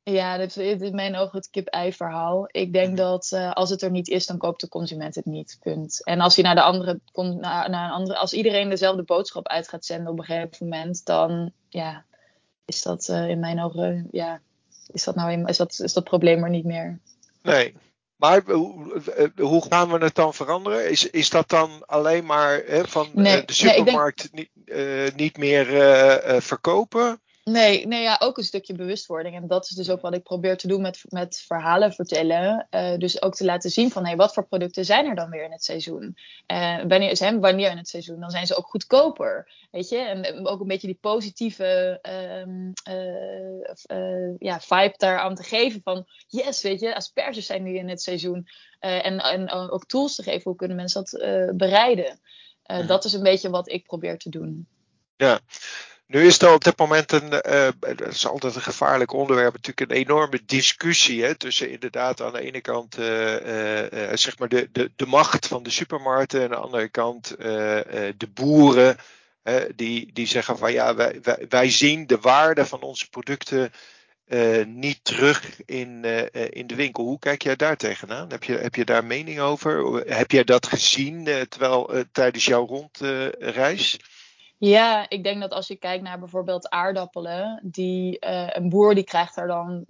Ja, 0.03 0.37
dit 0.37 0.57
is 0.57 0.81
in 0.81 0.95
mijn 0.95 1.17
ogen 1.17 1.38
het 1.38 1.50
kip-ei-verhaal. 1.50 2.49
Ik 2.50 2.73
denk 2.73 2.88
mhm. 2.88 2.97
dat 2.97 3.33
als 3.53 3.71
het 3.71 3.83
er 3.83 3.91
niet 3.91 4.09
is, 4.09 4.27
dan 4.27 4.38
koopt 4.38 4.61
de 4.61 4.69
consument 4.69 5.15
het 5.15 5.25
niet. 5.25 5.59
Punt. 5.61 6.05
En 6.05 6.21
als 6.21 6.35
hij 6.35 6.45
naar 6.45 6.55
de 6.55 6.62
andere, 6.62 7.00
naar, 7.12 7.71
naar 7.71 7.85
een 7.85 7.95
andere, 7.95 8.19
als 8.19 8.33
iedereen 8.33 8.69
dezelfde 8.69 9.03
boodschap 9.03 9.49
uit 9.49 9.69
gaat 9.69 9.85
zenden 9.85 10.12
op 10.12 10.19
een 10.19 10.25
gegeven 10.25 10.69
moment, 10.69 11.05
dan 11.05 11.53
ja, 11.69 12.05
is 12.65 12.83
dat 12.83 13.09
in 13.09 13.41
mijn 13.41 13.62
ogen 13.62 14.09
ja, 14.11 14.41
is 14.92 15.04
dat 15.04 15.14
nou 15.14 15.47
is 15.47 15.57
dat, 15.57 15.80
is 15.83 15.92
dat 15.92 16.04
probleem 16.04 16.45
er 16.45 16.50
niet 16.50 16.64
meer. 16.64 16.99
Nee. 17.42 17.75
Maar 18.16 18.42
hoe 19.37 19.66
gaan 19.68 19.90
we 19.90 20.04
het 20.04 20.14
dan 20.14 20.35
veranderen? 20.35 20.90
Is, 20.90 21.11
is 21.11 21.30
dat 21.30 21.49
dan 21.49 21.71
alleen 21.87 22.26
maar 22.26 22.62
hè, 22.66 22.87
van 22.87 23.11
de 23.14 23.42
supermarkt 23.47 24.28
niet, 24.33 24.50
uh, 24.64 25.11
niet 25.16 25.37
meer 25.37 25.73
uh, 25.73 26.40
verkopen? 26.40 27.21
Nee, 27.49 27.87
nee 27.87 28.02
ja, 28.02 28.17
ook 28.23 28.38
een 28.38 28.45
stukje 28.45 28.75
bewustwording. 28.75 29.37
En 29.37 29.47
dat 29.47 29.64
is 29.64 29.71
dus 29.71 29.90
ook 29.90 30.00
wat 30.00 30.14
ik 30.14 30.23
probeer 30.23 30.57
te 30.57 30.69
doen 30.69 30.81
met, 30.81 31.05
met 31.09 31.45
verhalen 31.47 31.93
vertellen. 31.93 32.67
Uh, 32.71 32.97
dus 32.97 33.23
ook 33.23 33.35
te 33.35 33.45
laten 33.45 33.71
zien 33.71 33.90
van 33.90 34.07
hey, 34.07 34.17
wat 34.17 34.35
voor 34.35 34.47
producten 34.47 34.85
zijn 34.85 35.07
er 35.07 35.14
dan 35.14 35.31
weer 35.31 35.45
in 35.45 35.52
het 35.52 35.64
seizoen. 35.64 36.17
Uh, 36.47 36.78
wanneer, 36.88 37.17
zijn, 37.17 37.40
wanneer 37.40 37.71
in 37.71 37.76
het 37.76 37.88
seizoen? 37.88 38.21
Dan 38.21 38.31
zijn 38.31 38.47
ze 38.47 38.57
ook 38.57 38.67
goedkoper. 38.67 39.52
Weet 39.71 39.88
je? 39.88 39.99
En 39.99 40.47
ook 40.47 40.61
een 40.61 40.67
beetje 40.67 40.87
die 40.87 40.99
positieve 41.00 41.99
uh, 43.90 44.37
ja, 44.38 44.61
vibe 44.61 44.95
daar 44.97 45.19
aan 45.19 45.35
te 45.35 45.43
geven 45.43 45.81
van 45.85 46.07
yes, 46.26 46.62
weet 46.62 46.81
je, 46.81 46.95
asperges 46.95 47.47
zijn 47.47 47.62
nu 47.62 47.76
in 47.76 47.88
het 47.88 48.02
seizoen. 48.02 48.49
en, 48.78 49.19
en 49.19 49.50
ook 49.50 49.87
tools 49.87 50.14
te 50.14 50.23
geven, 50.23 50.43
hoe 50.43 50.57
kunnen 50.57 50.76
mensen 50.76 51.05
dat 51.05 51.57
bereiden. 51.57 52.21
Dat 52.87 53.05
is 53.05 53.12
een 53.12 53.23
beetje 53.23 53.50
wat 53.50 53.69
ik 53.69 53.87
probeer 53.87 54.19
te 54.19 54.31
doen. 54.31 54.69
Ja, 55.17 55.40
nu 56.09 56.27
is 56.27 56.43
er 56.43 56.53
op 56.53 56.65
dit 56.65 56.79
moment 56.79 57.12
een, 57.12 57.33
uh, 57.33 57.69
dat 57.81 58.12
is 58.12 58.27
altijd 58.27 58.55
een 58.55 58.62
gevaarlijk 58.62 59.12
onderwerp, 59.12 59.53
natuurlijk 59.53 59.91
een 59.91 59.97
enorme 59.97 60.41
discussie 60.47 61.25
hè, 61.25 61.35
tussen 61.35 61.71
inderdaad 61.71 62.21
aan 62.21 62.33
de 62.33 62.41
ene 62.41 62.61
kant 62.61 62.99
uh, 62.99 63.33
uh, 63.33 64.11
zeg 64.12 64.38
maar 64.38 64.49
de, 64.49 64.69
de, 64.73 64.91
de 64.97 65.07
macht 65.07 65.47
van 65.47 65.62
de 65.62 65.71
supermarkten 65.71 66.41
en 66.41 66.45
aan 66.45 66.50
de 66.50 66.57
andere 66.57 66.88
kant 66.88 67.35
de 68.17 68.29
boeren 68.35 68.97
die, 69.75 70.12
die 70.12 70.27
zeggen 70.27 70.59
van 70.59 70.73
ja, 70.73 70.95
wij, 70.95 71.19
wij, 71.23 71.47
wij 71.49 71.71
zien 71.71 72.07
de 72.07 72.19
waarde 72.19 72.67
van 72.67 72.81
onze 72.81 73.09
producten 73.09 73.73
niet 74.67 74.99
terug 75.03 75.61
in, 75.65 76.05
in 76.50 76.67
de 76.67 76.75
winkel. 76.75 77.05
Hoe 77.05 77.19
kijk 77.19 77.43
jij 77.43 77.57
daar 77.57 77.77
tegenaan? 77.77 78.31
Heb 78.31 78.45
je, 78.45 78.57
heb 78.57 78.75
je 78.75 78.85
daar 78.85 79.05
mening 79.05 79.41
over? 79.41 80.03
Heb 80.07 80.31
jij 80.31 80.45
dat 80.45 80.67
gezien 80.67 81.47
terwijl, 81.49 82.05
tijdens 82.12 82.45
jouw 82.45 82.67
rondreis? 82.67 83.99
Ja, 84.59 85.09
ik 85.09 85.25
denk 85.25 85.41
dat 85.41 85.53
als 85.53 85.67
je 85.67 85.77
kijkt 85.77 86.03
naar 86.03 86.19
bijvoorbeeld 86.19 86.69
aardappelen, 86.69 87.61
die, 87.65 88.27
uh, 88.27 88.49
een 88.49 88.69
boer 88.69 88.95
die 88.95 89.05
krijgt 89.05 89.35
daar 89.35 89.47
dan 89.47 89.85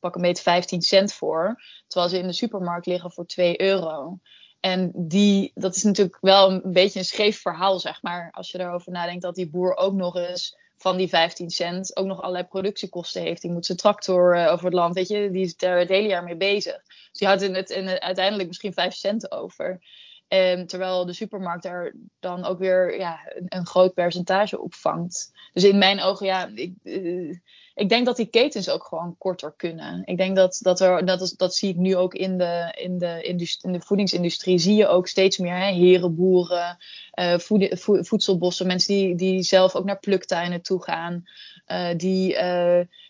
pak 0.00 0.14
een 0.14 0.22
beetje 0.22 0.42
15 0.42 0.82
cent 0.82 1.12
voor, 1.12 1.62
terwijl 1.86 2.10
ze 2.10 2.18
in 2.18 2.26
de 2.26 2.32
supermarkt 2.32 2.86
liggen 2.86 3.12
voor 3.12 3.26
2 3.26 3.60
euro. 3.60 4.18
En 4.60 4.92
die, 4.94 5.50
dat 5.54 5.76
is 5.76 5.82
natuurlijk 5.82 6.18
wel 6.20 6.50
een 6.50 6.72
beetje 6.72 6.98
een 6.98 7.04
scheef 7.04 7.40
verhaal, 7.40 7.78
zeg 7.78 8.02
maar. 8.02 8.30
Als 8.30 8.50
je 8.50 8.60
erover 8.60 8.92
nadenkt 8.92 9.22
dat 9.22 9.34
die 9.34 9.50
boer 9.50 9.76
ook 9.76 9.94
nog 9.94 10.16
eens 10.16 10.56
van 10.76 10.96
die 10.96 11.08
15 11.08 11.50
cent 11.50 11.96
ook 11.96 12.06
nog 12.06 12.20
allerlei 12.20 12.44
productiekosten 12.44 13.22
heeft. 13.22 13.42
Die 13.42 13.50
moet 13.50 13.66
zijn 13.66 13.78
tractor 13.78 14.36
uh, 14.36 14.52
over 14.52 14.64
het 14.64 14.74
land, 14.74 14.94
weet 14.94 15.08
je, 15.08 15.30
die 15.30 15.44
is 15.44 15.54
er 15.56 15.78
het 15.78 15.88
hele 15.88 16.08
jaar 16.08 16.24
mee 16.24 16.36
bezig. 16.36 16.82
Dus 16.86 17.18
die 17.18 17.26
houdt 17.26 17.42
in 17.42 17.54
het, 17.54 17.70
in 17.70 17.86
het, 17.86 18.00
uiteindelijk 18.00 18.48
misschien 18.48 18.72
5 18.72 18.94
cent 18.94 19.32
over. 19.32 19.80
Um, 20.28 20.66
terwijl 20.66 21.06
de 21.06 21.12
supermarkt 21.12 21.62
daar 21.62 21.92
dan 22.20 22.44
ook 22.44 22.58
weer 22.58 22.98
ja, 22.98 23.20
een, 23.24 23.46
een, 23.48 23.66
groot 23.66 23.94
percentage 23.94 24.60
opvangt. 24.60 25.32
Dus 25.52 25.64
in 25.64 25.78
mijn 25.78 26.00
ogen, 26.00 26.26
ja, 26.26 26.50
ik, 26.54 26.72
uh, 26.82 27.38
ik 27.74 27.88
denk 27.88 28.06
dat 28.06 28.16
die 28.16 28.26
ketens 28.26 28.68
ook 28.68 28.84
gewoon 28.84 29.14
korter 29.18 29.52
kunnen. 29.56 30.02
Ik 30.04 30.16
denk 30.16 30.36
dat, 30.36 30.58
dat 30.62 30.80
er, 30.80 31.04
dat, 31.06 31.20
is, 31.20 31.32
dat 31.32 31.54
zie 31.54 31.68
ik 31.68 31.76
nu 31.76 31.96
ook 31.96 32.14
in 32.14 32.38
de, 32.38 32.74
in 32.78 32.98
de, 32.98 33.22
in 33.62 33.72
de 33.72 33.80
voedingsindustrie, 33.80 34.58
zie 34.58 34.74
je 34.74 34.86
ook 34.86 35.06
steeds 35.06 35.38
meer 35.38 35.56
hè, 35.56 35.72
herenboeren, 35.72 36.78
uh, 37.14 37.38
voed, 37.38 37.80
vo, 37.80 38.02
voedselbossen, 38.02 38.66
mensen 38.66 38.94
die, 38.94 39.14
die 39.14 39.42
zelf 39.42 39.74
ook 39.74 39.84
naar 39.84 39.98
pluktuinen 39.98 40.62
toe 40.62 40.82
gaan, 40.82 41.24
uh, 41.66 41.88
die 41.96 42.36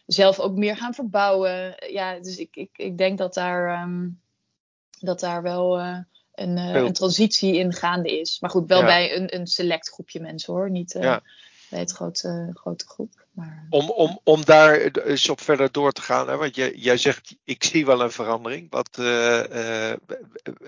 zelf 0.06 0.38
ook 0.38 0.56
meer 0.56 0.76
gaan 0.76 0.94
verbouwen. 0.94 1.74
Ja, 1.92 2.18
dus 2.18 2.38
ik, 2.38 2.56
ik, 2.56 2.70
ik 2.72 2.98
denk 2.98 3.18
dat 3.18 3.34
daar, 3.34 3.82
um, 3.82 4.20
dat 5.00 5.20
daar 5.20 5.42
wel 5.42 5.78
een, 6.40 6.56
uh, 6.56 6.74
een, 6.74 6.92
transitie 6.92 7.56
in 7.56 7.72
gaande 7.72 8.20
is. 8.20 8.40
Maar 8.40 8.50
goed, 8.50 8.68
wel 8.68 8.82
bij 8.82 9.16
een, 9.16 9.34
een 9.34 9.46
select 9.46 9.88
groepje 9.88 10.20
mensen 10.20 10.52
hoor. 10.52 10.70
Niet 10.70 10.94
uh, 10.94 11.16
bij 11.70 11.78
het 11.78 11.92
grote, 11.92 12.50
grote 12.54 12.86
groep. 12.86 13.26
Maar... 13.32 13.66
Om, 13.70 13.90
om, 13.90 14.20
om 14.24 14.44
daar 14.44 14.80
eens 14.80 15.28
op 15.28 15.40
verder 15.40 15.72
door 15.72 15.92
te 15.92 16.02
gaan, 16.02 16.28
hè, 16.28 16.36
want 16.36 16.54
jij, 16.54 16.74
jij 16.74 16.96
zegt, 16.96 17.36
ik 17.44 17.64
zie 17.64 17.86
wel 17.86 18.02
een 18.02 18.12
verandering. 18.12 18.70
Wat, 18.70 18.96
uh, 19.00 19.42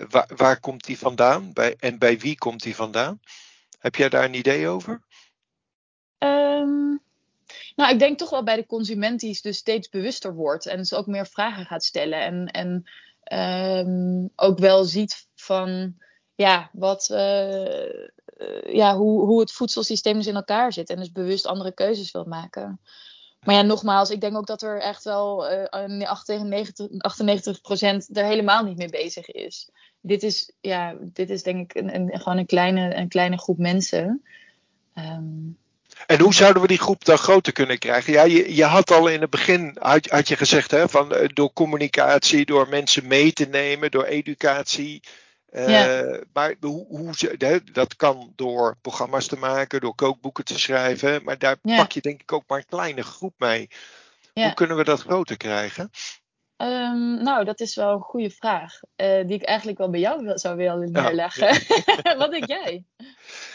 waar, 0.09 0.29
waar 0.35 0.59
komt 0.59 0.85
die 0.85 0.97
vandaan 0.97 1.53
bij, 1.53 1.75
en 1.79 1.97
bij 1.97 2.19
wie 2.19 2.37
komt 2.37 2.63
die 2.63 2.75
vandaan? 2.75 3.19
Heb 3.79 3.95
jij 3.95 4.09
daar 4.09 4.23
een 4.23 4.33
idee 4.33 4.67
over? 4.67 5.01
Um, 6.17 7.01
nou, 7.75 7.93
ik 7.93 7.99
denk 7.99 8.17
toch 8.17 8.29
wel 8.29 8.43
bij 8.43 8.55
de 8.55 8.65
consument 8.65 9.19
die 9.19 9.39
dus 9.41 9.57
steeds 9.57 9.89
bewuster 9.89 10.33
wordt 10.33 10.65
en 10.65 10.77
dus 10.77 10.93
ook 10.93 11.07
meer 11.07 11.27
vragen 11.27 11.65
gaat 11.65 11.83
stellen. 11.83 12.21
En, 12.21 12.47
en 12.47 12.89
um, 13.23 14.29
ook 14.35 14.59
wel 14.59 14.83
ziet 14.83 15.27
van 15.35 15.95
ja, 16.35 16.69
wat, 16.73 17.09
uh, 17.11 18.07
ja, 18.73 18.97
hoe, 18.97 19.25
hoe 19.25 19.39
het 19.39 19.51
voedselsysteem 19.51 20.13
dus 20.13 20.27
in 20.27 20.35
elkaar 20.35 20.73
zit. 20.73 20.89
En 20.89 20.97
dus 20.97 21.11
bewust 21.11 21.45
andere 21.45 21.71
keuzes 21.73 22.11
wil 22.11 22.25
maken. 22.25 22.79
Maar 23.45 23.55
ja, 23.55 23.61
nogmaals, 23.61 24.09
ik 24.09 24.21
denk 24.21 24.37
ook 24.37 24.47
dat 24.47 24.61
er 24.61 24.79
echt 24.79 25.03
wel 25.03 25.51
uh, 25.51 26.09
98, 26.09 26.87
98% 26.87 28.11
er 28.13 28.25
helemaal 28.25 28.63
niet 28.63 28.77
mee 28.77 28.89
bezig 28.89 29.27
is. 29.27 29.69
Dit 30.01 30.23
is, 30.23 30.51
ja, 30.59 30.95
dit 30.99 31.29
is 31.29 31.43
denk 31.43 31.71
ik 31.71 31.81
een, 31.81 31.95
een 31.95 32.19
gewoon 32.19 32.37
een 32.37 32.45
kleine, 32.45 32.95
een 32.95 33.07
kleine 33.07 33.37
groep 33.37 33.57
mensen. 33.57 34.23
Um, 34.95 35.57
en 36.05 36.19
hoe 36.19 36.33
zouden 36.33 36.61
we 36.61 36.67
die 36.67 36.79
groep 36.79 37.05
dan 37.05 37.17
groter 37.17 37.53
kunnen 37.53 37.79
krijgen? 37.79 38.13
Ja, 38.13 38.23
je, 38.23 38.55
je 38.55 38.63
had 38.63 38.91
al 38.91 39.07
in 39.07 39.21
het 39.21 39.29
begin, 39.29 39.77
had, 39.79 40.05
had 40.05 40.27
je 40.27 40.37
gezegd, 40.37 40.71
hè, 40.71 40.89
van, 40.89 41.13
eh, 41.13 41.27
door 41.33 41.53
communicatie, 41.53 42.45
door 42.45 42.69
mensen 42.69 43.07
mee 43.07 43.33
te 43.33 43.45
nemen, 43.45 43.91
door 43.91 44.03
educatie. 44.03 45.03
Uh, 45.51 45.69
ja. 45.69 46.19
Maar 46.33 46.55
hoe, 46.59 46.85
hoe, 46.87 47.13
dat 47.71 47.95
kan 47.95 48.33
door 48.35 48.77
programma's 48.81 49.27
te 49.27 49.37
maken, 49.37 49.81
door 49.81 49.95
kookboeken 49.95 50.45
te 50.45 50.59
schrijven. 50.59 51.23
Maar 51.23 51.37
daar 51.37 51.57
pak 51.57 51.91
je 51.91 52.01
denk 52.01 52.21
ik 52.21 52.31
ook 52.31 52.43
maar 52.47 52.57
een 52.57 52.65
kleine 52.65 53.03
groep 53.03 53.33
mee. 53.37 53.69
Hoe 54.33 54.53
kunnen 54.53 54.77
we 54.77 54.83
dat 54.83 55.01
groter 55.01 55.37
krijgen? 55.37 55.91
Um, 56.61 57.23
nou, 57.23 57.45
dat 57.45 57.59
is 57.59 57.75
wel 57.75 57.93
een 57.93 58.01
goede 58.01 58.29
vraag. 58.29 58.79
Uh, 58.97 59.25
die 59.25 59.35
ik 59.35 59.43
eigenlijk 59.43 59.77
wel 59.77 59.89
bij 59.89 59.99
jou 59.99 60.37
zou 60.37 60.55
willen 60.55 60.91
neerleggen. 60.91 61.47
Ja. 62.03 62.15
Wat 62.17 62.31
denk 62.31 62.47
jij? 62.47 62.83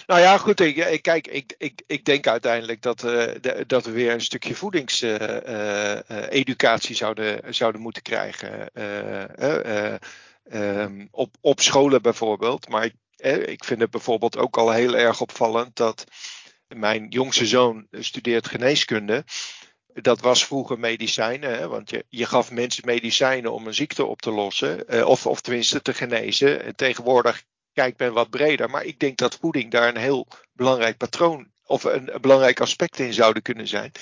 Nou 0.07 0.21
ja, 0.21 0.39
goed. 0.39 0.61
Ik, 0.61 1.03
kijk, 1.03 1.27
ik, 1.27 1.55
ik, 1.59 1.83
ik 1.87 2.05
denk 2.05 2.27
uiteindelijk 2.27 2.83
dat, 2.83 3.05
uh, 3.05 3.11
de, 3.41 3.65
dat 3.67 3.85
we 3.85 3.91
weer 3.91 4.13
een 4.13 4.21
stukje 4.21 4.55
voedingseducatie 4.55 6.91
uh, 6.91 6.97
zouden, 6.97 7.55
zouden 7.55 7.81
moeten 7.81 8.03
krijgen. 8.03 8.71
Um, 10.53 11.09
op, 11.11 11.35
op 11.41 11.61
scholen 11.61 12.03
bijvoorbeeld. 12.03 12.69
Maar 12.69 12.85
ik, 12.85 12.95
ik 13.47 13.65
vind 13.65 13.81
het 13.81 13.91
bijvoorbeeld 13.91 14.39
ook 14.39 14.57
al 14.57 14.71
heel 14.71 14.97
erg 14.97 15.21
opvallend 15.21 15.77
dat 15.77 16.05
mijn 16.69 17.07
jongste 17.09 17.47
zoon 17.47 17.87
studeert 17.91 18.49
geneeskunde 18.49 19.25
dat 20.03 20.21
was 20.21 20.47
vroeger 20.47 20.79
medicijnen, 20.79 21.59
hè, 21.59 21.69
want 21.69 21.91
je, 21.91 22.05
je 22.09 22.27
gaf 22.27 22.51
mensen 22.51 22.83
medicijnen 22.87 23.53
om 23.53 23.67
een 23.67 23.75
ziekte 23.75 24.05
op 24.05 24.23
te 24.23 24.31
lossen, 24.31 24.89
eh, 24.89 25.07
of, 25.07 25.27
of 25.27 25.41
tenminste 25.41 25.83
te 25.83 25.95
genezen. 25.95 26.63
En 26.65 26.77
tegenwoordig 26.77 27.43
kijkt 27.73 27.99
men 27.99 28.13
wat 28.13 28.31
breder, 28.31 28.71
maar 28.71 28.85
ik 28.85 28.99
denk 28.99 29.19
dat 29.19 29.39
voeding 29.41 29.71
daar 29.71 29.89
een 29.89 29.97
heel 29.97 30.27
belangrijk 30.53 30.97
patroon 30.97 31.51
of 31.65 31.85
een, 31.85 32.11
belangrijk 32.21 32.61
aspect 32.61 32.99
in 32.99 33.15
zouden 33.15 33.43
kunnen 33.43 33.69
zijn. 33.69 33.93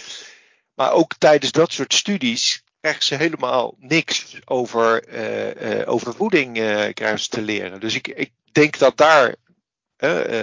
Maar 0.74 0.92
ook 0.92 1.14
tijdens 1.18 1.52
dat 1.52 1.72
soort 1.72 1.94
studies 1.94 2.62
krijgen 2.80 3.04
ze 3.04 3.14
helemaal 3.14 3.74
niks 3.78 4.38
over, 4.44 5.08
uh, 5.08 5.78
uh, 5.78 5.88
over 5.88 6.14
voeding 6.14 6.58
uh, 6.58 6.92
krijgen 6.92 7.18
ze 7.18 7.28
te 7.28 7.42
leren. 7.42 7.80
Dus 7.80 7.94
ik, 7.94 8.08
ik 8.08 8.32
denk 8.52 8.78
dat 8.78 8.96
daar 8.96 9.34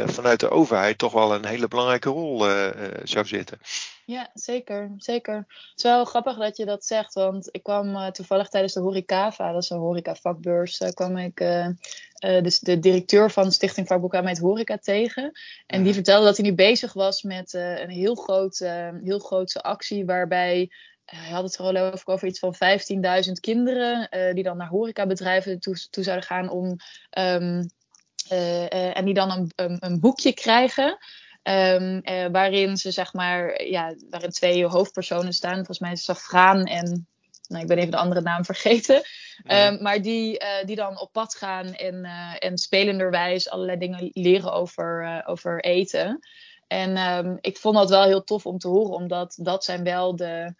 vanuit 0.05 0.39
de 0.39 0.49
overheid 0.49 0.97
toch 0.97 1.11
wel 1.11 1.33
een 1.33 1.45
hele 1.45 1.67
belangrijke 1.67 2.09
rol 2.09 2.39
zou 3.03 3.25
zitten. 3.25 3.59
Ja, 4.05 4.29
zeker, 4.33 4.91
zeker. 4.97 5.35
Het 5.35 5.71
is 5.75 5.83
wel 5.83 6.05
grappig 6.05 6.37
dat 6.37 6.57
je 6.57 6.65
dat 6.65 6.85
zegt, 6.85 7.13
want 7.13 7.49
ik 7.51 7.63
kwam 7.63 7.87
uh, 7.87 8.07
toevallig 8.07 8.49
tijdens 8.49 8.73
de 8.73 8.79
Horecava, 8.79 9.51
dat 9.51 9.63
is 9.63 9.69
een 9.69 9.77
horecavakbeurs, 9.77 10.79
uh, 10.79 10.89
kwam 10.89 11.17
ik 11.17 11.39
uh, 11.39 11.67
dus 12.41 12.59
de 12.59 12.79
directeur 12.79 13.31
van 13.31 13.51
Stichting 13.51 13.87
Vakboek 13.87 14.21
met 14.21 14.39
Horeca 14.39 14.77
tegen. 14.77 15.31
En 15.67 15.77
die 15.77 15.85
mhm. 15.85 15.93
vertelde 15.93 16.25
dat 16.25 16.37
hij 16.37 16.45
nu 16.45 16.55
bezig 16.55 16.93
was 16.93 17.21
met 17.21 17.53
een 17.53 17.89
heel, 17.89 18.15
groot, 18.15 18.57
heel 19.03 19.19
grote 19.19 19.61
actie 19.61 20.05
waarbij 20.05 20.71
hij 21.05 21.29
had 21.29 21.43
het 21.43 21.55
er 21.55 21.91
over, 21.93 22.07
over 22.07 22.27
iets 22.27 22.39
van 22.39 22.55
15.000 23.25 23.31
kinderen 23.39 24.09
die 24.33 24.43
dan 24.43 24.57
naar 24.57 24.67
horecabedrijven 24.67 25.59
toe, 25.59 25.87
toe 25.89 26.03
zouden 26.03 26.25
gaan 26.25 26.49
om 26.49 26.65
um, 27.17 27.69
en 28.93 29.05
die 29.05 29.13
dan 29.13 29.31
een, 29.31 29.51
een, 29.55 29.77
een 29.79 29.99
boekje 29.99 30.33
krijgen 30.33 30.97
Um, 31.43 32.01
uh, 32.03 32.25
waarin 32.31 32.77
ze 32.77 32.91
zeg 32.91 33.13
maar, 33.13 33.63
ja, 33.63 33.95
waarin 34.09 34.29
twee 34.29 34.65
hoofdpersonen 34.65 35.33
staan. 35.33 35.55
Volgens 35.55 35.79
mij 35.79 35.91
is 35.91 36.03
Safraan 36.03 36.63
en, 36.63 37.07
nou, 37.47 37.61
ik 37.61 37.67
ben 37.67 37.77
even 37.77 37.91
de 37.91 37.97
andere 37.97 38.21
naam 38.21 38.45
vergeten. 38.45 39.01
Um, 39.47 39.81
maar 39.81 40.01
die, 40.01 40.41
uh, 40.41 40.65
die 40.65 40.75
dan 40.75 40.99
op 40.99 41.11
pad 41.11 41.35
gaan 41.35 41.73
en, 41.73 41.95
uh, 41.95 42.35
en 42.39 42.57
spelenderwijs 42.57 43.49
allerlei 43.49 43.77
dingen 43.77 44.09
leren 44.13 44.53
over, 44.53 45.23
over 45.25 45.63
eten. 45.63 46.19
En 46.67 46.97
um, 46.97 47.37
ik 47.41 47.57
vond 47.57 47.75
dat 47.75 47.89
wel 47.89 48.03
heel 48.03 48.23
tof 48.23 48.45
om 48.45 48.57
te 48.57 48.67
horen, 48.67 48.93
omdat 48.93 49.37
dat 49.41 49.63
zijn 49.63 49.83
wel 49.83 50.15
de, 50.15 50.53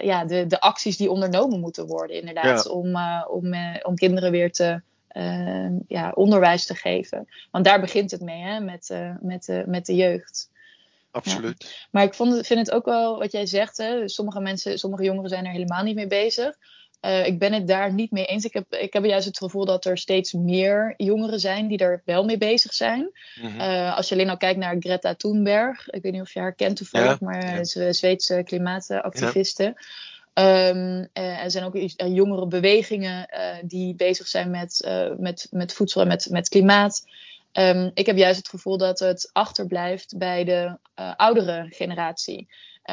ja, 0.00 0.24
de, 0.24 0.46
de 0.46 0.60
acties 0.60 0.96
die 0.96 1.10
ondernomen 1.10 1.60
moeten 1.60 1.86
worden, 1.86 2.16
inderdaad. 2.16 2.64
Ja. 2.64 2.70
Om, 2.70 2.96
om, 3.28 3.54
om 3.82 3.94
kinderen 3.94 4.30
weer 4.30 4.52
te 4.52 4.82
uh, 5.14 5.70
ja, 5.88 6.10
onderwijs 6.14 6.66
te 6.66 6.74
geven. 6.74 7.28
Want 7.50 7.64
daar 7.64 7.80
begint 7.80 8.10
het 8.10 8.20
mee, 8.20 8.42
hè, 8.42 8.60
met, 8.60 8.88
uh, 8.92 9.14
met, 9.20 9.48
uh, 9.48 9.64
met 9.64 9.86
de 9.86 9.94
jeugd. 9.94 10.50
Absoluut. 11.10 11.64
Ja. 11.64 11.68
Maar 11.90 12.04
ik 12.04 12.14
vond, 12.14 12.46
vind 12.46 12.60
het 12.60 12.70
ook 12.70 12.84
wel 12.84 13.18
wat 13.18 13.32
jij 13.32 13.46
zegt. 13.46 13.76
Hè, 13.76 14.08
sommige 14.08 14.40
mensen, 14.40 14.78
sommige 14.78 15.04
jongeren 15.04 15.28
zijn 15.28 15.44
er 15.44 15.52
helemaal 15.52 15.82
niet 15.82 15.94
mee 15.94 16.06
bezig. 16.06 16.56
Uh, 17.04 17.26
ik 17.26 17.38
ben 17.38 17.52
het 17.52 17.66
daar 17.66 17.92
niet 17.92 18.10
mee 18.10 18.24
eens. 18.24 18.44
Ik 18.44 18.52
heb, 18.52 18.74
ik 18.74 18.92
heb 18.92 19.04
juist 19.04 19.26
het 19.26 19.38
gevoel 19.38 19.64
dat 19.64 19.84
er 19.84 19.98
steeds 19.98 20.32
meer 20.32 20.94
jongeren 20.96 21.40
zijn 21.40 21.66
die 21.68 21.78
er 21.78 22.02
wel 22.04 22.24
mee 22.24 22.38
bezig 22.38 22.74
zijn. 22.74 23.00
Mm 23.00 23.50
-hmm. 23.50 23.60
uh, 23.60 23.96
als 23.96 24.08
je 24.08 24.14
alleen 24.14 24.30
al 24.30 24.36
kijkt 24.36 24.58
naar 24.58 24.76
Greta 24.78 25.14
Thunberg. 25.14 25.88
Ik 25.90 26.02
weet 26.02 26.12
niet 26.12 26.20
of 26.20 26.32
je 26.32 26.40
haar 26.40 26.54
kent 26.54 26.76
toevallig, 26.76 27.20
ja, 27.20 27.26
maar 27.26 27.64
ja. 27.64 27.92
Zweedse 27.92 28.42
klimaatactiviste. 28.44 29.62
Ja. 29.62 29.74
Um, 30.34 31.08
er 31.12 31.50
zijn 31.50 31.64
ook 31.64 31.74
uh, 31.74 31.88
jongere 31.96 32.46
bewegingen 32.46 33.28
uh, 33.34 33.56
die 33.64 33.94
bezig 33.94 34.26
zijn 34.26 34.50
met, 34.50 34.88
met, 35.18 35.46
met 35.50 35.72
voedsel 35.72 36.00
en 36.00 36.08
met, 36.08 36.28
met 36.30 36.48
klimaat. 36.48 37.04
Um, 37.52 37.90
ik 37.94 38.06
heb 38.06 38.16
juist 38.16 38.38
het 38.38 38.48
gevoel 38.48 38.78
dat 38.78 38.98
het 38.98 39.30
achterblijft 39.32 40.18
bij 40.18 40.44
de 40.44 40.78
oudere 41.16 41.66
generatie. 41.70 42.48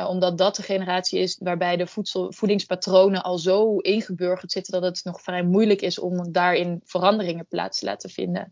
omdat 0.07 0.37
dat 0.37 0.55
de 0.55 0.63
generatie 0.63 1.19
is 1.19 1.37
waarbij 1.39 1.77
de 1.77 1.87
voedsel, 1.87 2.33
voedingspatronen 2.33 3.23
al 3.23 3.37
zo 3.37 3.77
ingeburgerd 3.77 4.51
zitten 4.51 4.73
dat 4.73 4.83
het 4.83 5.03
nog 5.03 5.21
vrij 5.21 5.43
moeilijk 5.43 5.81
is 5.81 5.99
om 5.99 6.31
daarin 6.31 6.81
veranderingen 6.83 7.47
plaats 7.47 7.79
te 7.79 7.85
laten 7.85 8.09
vinden. 8.09 8.51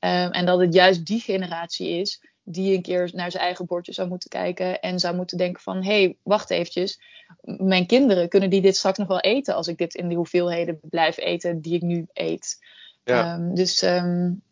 Um, 0.00 0.30
en 0.30 0.46
dat 0.46 0.60
het 0.60 0.74
juist 0.74 1.06
die 1.06 1.20
generatie 1.20 1.88
is 1.88 2.20
die 2.44 2.74
een 2.74 2.82
keer 2.82 3.10
naar 3.12 3.30
zijn 3.30 3.42
eigen 3.42 3.66
bordje 3.66 3.92
zou 3.92 4.08
moeten 4.08 4.30
kijken 4.30 4.80
en 4.80 4.98
zou 4.98 5.16
moeten 5.16 5.38
denken 5.38 5.62
van 5.62 5.82
hé, 5.82 6.02
hey, 6.02 6.16
wacht 6.22 6.50
eventjes, 6.50 7.00
mijn 7.42 7.86
kinderen 7.86 8.28
kunnen 8.28 8.50
die 8.50 8.60
dit 8.60 8.76
straks 8.76 8.98
nog 8.98 9.08
wel 9.08 9.20
eten 9.20 9.54
als 9.54 9.68
ik 9.68 9.78
dit 9.78 9.94
in 9.94 10.08
de 10.08 10.14
hoeveelheden 10.14 10.78
blijf 10.82 11.18
eten 11.18 11.60
die 11.60 11.74
ik 11.74 11.82
nu 11.82 12.06
eet. 12.12 12.58
Ja. 13.04 13.34
Um, 13.34 13.54
dus 13.54 13.82
um, 13.82 14.42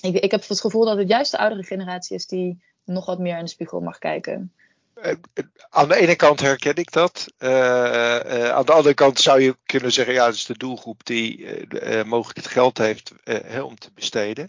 ik, 0.00 0.14
ik 0.14 0.30
heb 0.30 0.48
het 0.48 0.60
gevoel 0.60 0.84
dat 0.84 0.98
het 0.98 1.08
juist 1.08 1.30
de 1.30 1.38
oudere 1.38 1.62
generatie 1.62 2.16
is 2.16 2.26
die 2.26 2.62
nog 2.84 3.06
wat 3.06 3.18
meer 3.18 3.38
in 3.38 3.44
de 3.44 3.50
spiegel 3.50 3.80
mag 3.80 3.98
kijken. 3.98 4.52
Uh, 5.02 5.12
aan 5.70 5.88
de 5.88 5.96
ene 5.96 6.16
kant 6.16 6.40
herken 6.40 6.74
ik 6.74 6.92
dat. 6.92 7.26
Uh, 7.38 7.48
uh, 7.48 8.50
aan 8.50 8.64
de 8.64 8.72
andere 8.72 8.94
kant 8.94 9.20
zou 9.20 9.40
je 9.40 9.56
kunnen 9.64 9.92
zeggen, 9.92 10.14
ja, 10.14 10.24
dat 10.24 10.34
is 10.34 10.46
de 10.46 10.58
doelgroep 10.58 11.06
die 11.06 11.46
mogelijk 12.04 12.36
het 12.36 12.46
geld 12.46 12.78
heeft 12.78 13.12
om 13.62 13.78
te 13.78 13.90
besteden. 13.94 14.48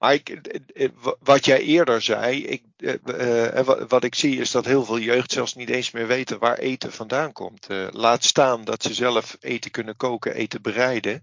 Maar 0.00 0.14
ik, 0.14 0.28
eh, 0.28 0.84
eh, 0.84 0.90
wat 1.18 1.44
jij 1.44 1.60
eerder 1.60 2.02
zei, 2.02 2.44
ik, 2.44 2.62
uh, 2.76 3.70
wat 3.88 4.04
ik 4.04 4.14
zie 4.14 4.40
is 4.40 4.50
dat 4.50 4.64
heel 4.64 4.84
veel 4.84 4.98
jeugd 4.98 5.32
zelfs 5.32 5.54
niet 5.54 5.68
eens 5.68 5.90
meer 5.90 6.06
weten 6.06 6.38
waar 6.38 6.58
eten 6.58 6.92
vandaan 6.92 7.32
komt. 7.32 7.70
Uh, 7.70 7.88
laat 7.90 8.24
staan 8.24 8.64
dat 8.64 8.82
ze 8.82 8.94
zelf 8.94 9.36
eten 9.40 9.70
kunnen 9.70 9.96
koken, 9.96 10.34
eten 10.34 10.62
bereiden. 10.62 11.20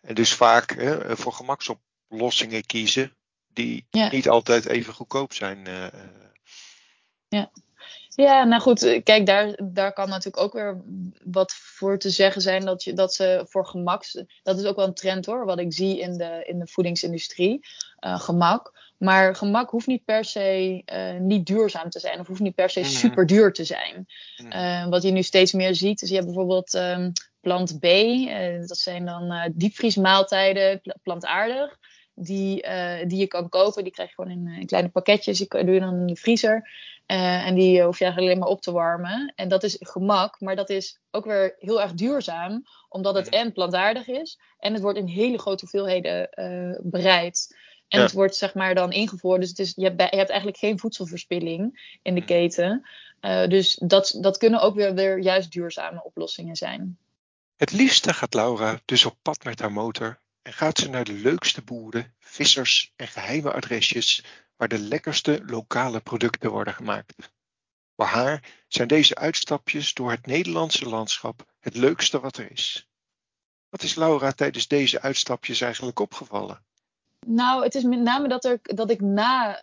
En 0.00 0.14
dus 0.14 0.34
vaak 0.34 0.76
voor 1.08 1.32
gemaksoplossingen 1.32 2.66
kiezen 2.66 3.16
die 3.52 3.86
ja. 3.90 4.10
niet 4.10 4.28
altijd 4.28 4.66
even 4.66 4.94
goedkoop 4.94 5.32
zijn. 5.32 5.66
Ja. 7.28 7.50
Ja, 8.20 8.44
nou 8.44 8.62
goed, 8.62 9.00
kijk, 9.02 9.26
daar, 9.26 9.58
daar 9.62 9.92
kan 9.92 10.08
natuurlijk 10.08 10.42
ook 10.42 10.52
weer 10.52 10.82
wat 11.24 11.52
voor 11.52 11.98
te 11.98 12.10
zeggen 12.10 12.42
zijn 12.42 12.64
dat, 12.64 12.84
je, 12.84 12.92
dat 12.92 13.14
ze 13.14 13.44
voor 13.48 13.66
gemak. 13.66 14.04
Dat 14.42 14.58
is 14.58 14.64
ook 14.64 14.76
wel 14.76 14.86
een 14.86 14.94
trend 14.94 15.26
hoor, 15.26 15.44
wat 15.44 15.58
ik 15.58 15.72
zie 15.72 15.98
in 15.98 16.16
de, 16.16 16.44
in 16.46 16.58
de 16.58 16.66
voedingsindustrie. 16.66 17.60
Uh, 18.06 18.20
gemak. 18.20 18.92
Maar 18.96 19.34
gemak 19.34 19.70
hoeft 19.70 19.86
niet 19.86 20.04
per 20.04 20.24
se 20.24 20.82
uh, 20.92 21.20
niet 21.20 21.46
duurzaam 21.46 21.90
te 21.90 21.98
zijn, 21.98 22.20
of 22.20 22.26
hoeft 22.26 22.40
niet 22.40 22.54
per 22.54 22.70
se 22.70 22.80
mm. 22.80 22.86
super 22.86 23.26
duur 23.26 23.52
te 23.52 23.64
zijn. 23.64 24.06
Mm. 24.36 24.52
Uh, 24.52 24.88
wat 24.88 25.02
je 25.02 25.10
nu 25.10 25.22
steeds 25.22 25.52
meer 25.52 25.74
ziet, 25.74 26.02
is 26.02 26.08
je 26.08 26.14
hebt 26.14 26.26
bijvoorbeeld 26.26 26.74
um, 26.74 27.12
plant 27.40 27.78
B, 27.78 27.86
dat 28.66 28.78
zijn 28.78 29.04
dan 29.04 29.52
diepvriesmaaltijden, 29.54 30.80
plantaardig 31.02 31.78
die, 32.14 32.66
die 33.06 33.18
je 33.18 33.26
kan 33.26 33.48
kopen. 33.48 33.82
Die 33.82 33.92
krijg 33.92 34.08
je 34.08 34.14
gewoon 34.14 34.30
in, 34.30 34.60
in 34.60 34.66
kleine 34.66 34.88
pakketjes. 34.88 35.38
Die 35.38 35.64
doe 35.64 35.74
je 35.74 35.80
dan 35.80 35.94
in 35.94 36.06
de 36.06 36.16
vriezer. 36.16 36.70
Uh, 37.10 37.46
en 37.46 37.54
die 37.54 37.82
hoef 37.82 37.98
je 37.98 38.04
eigenlijk 38.04 38.32
alleen 38.32 38.44
maar 38.44 38.54
op 38.56 38.62
te 38.62 38.72
warmen. 38.72 39.32
En 39.36 39.48
dat 39.48 39.62
is 39.62 39.76
gemak, 39.80 40.40
maar 40.40 40.56
dat 40.56 40.70
is 40.70 41.00
ook 41.10 41.24
weer 41.24 41.54
heel 41.58 41.80
erg 41.80 41.92
duurzaam. 41.92 42.62
Omdat 42.88 43.14
het 43.14 43.28
en 43.28 43.52
plantaardig 43.52 44.06
is. 44.06 44.38
En 44.58 44.72
het 44.72 44.82
wordt 44.82 44.98
in 44.98 45.06
hele 45.06 45.38
grote 45.38 45.60
hoeveelheden 45.60 46.28
uh, 46.34 46.78
bereid. 46.82 47.56
En 47.88 47.98
ja. 47.98 48.04
het 48.04 48.12
wordt 48.12 48.36
zeg 48.36 48.54
maar 48.54 48.74
dan 48.74 48.92
ingevoerd. 48.92 49.40
Dus 49.40 49.48
het 49.48 49.58
is, 49.58 49.72
je, 49.76 49.84
hebt, 49.84 50.00
je 50.00 50.16
hebt 50.16 50.30
eigenlijk 50.30 50.58
geen 50.58 50.78
voedselverspilling 50.78 51.96
in 52.02 52.14
de 52.14 52.24
keten. 52.24 52.88
dus 53.48 53.74
dat, 53.74 54.16
dat 54.20 54.38
kunnen 54.38 54.60
ook 54.60 54.74
weer, 54.74 54.94
weer 54.94 55.18
juist 55.18 55.52
duurzame 55.52 56.04
oplossingen 56.04 56.56
zijn. 56.56 56.98
Het 57.56 57.72
liefste 57.72 58.14
gaat 58.14 58.34
Laura 58.34 58.80
dus 58.84 59.04
op 59.04 59.16
pad 59.22 59.44
met 59.44 59.60
haar 59.60 59.72
motor 59.72 60.20
en 60.42 60.52
gaat 60.52 60.78
ze 60.78 60.88
naar 60.88 61.04
de 61.04 61.12
leukste 61.12 61.62
boeren, 61.62 62.14
vissers 62.20 62.92
en 62.96 63.08
geheime 63.08 63.52
adresjes 63.52 64.24
waar 64.58 64.68
de 64.68 64.78
lekkerste 64.78 65.42
lokale 65.46 66.00
producten 66.00 66.50
worden 66.50 66.74
gemaakt. 66.74 67.32
Voor 67.96 68.06
haar 68.06 68.64
zijn 68.68 68.88
deze 68.88 69.14
uitstapjes 69.14 69.94
door 69.94 70.10
het 70.10 70.26
Nederlandse 70.26 70.88
landschap 70.88 71.44
het 71.60 71.76
leukste 71.76 72.20
wat 72.20 72.36
er 72.36 72.50
is. 72.50 72.88
Wat 73.68 73.82
is 73.82 73.94
Laura 73.94 74.32
tijdens 74.32 74.68
deze 74.68 75.00
uitstapjes 75.00 75.60
eigenlijk 75.60 75.98
opgevallen? 75.98 76.66
Nou, 77.26 77.62
het 77.64 77.74
is 77.74 77.82
met 77.82 78.00
name 78.00 78.28
dat, 78.28 78.44
er, 78.44 78.58
dat 78.62 78.90
ik 78.90 79.00
na 79.00 79.50
uh, 79.50 79.56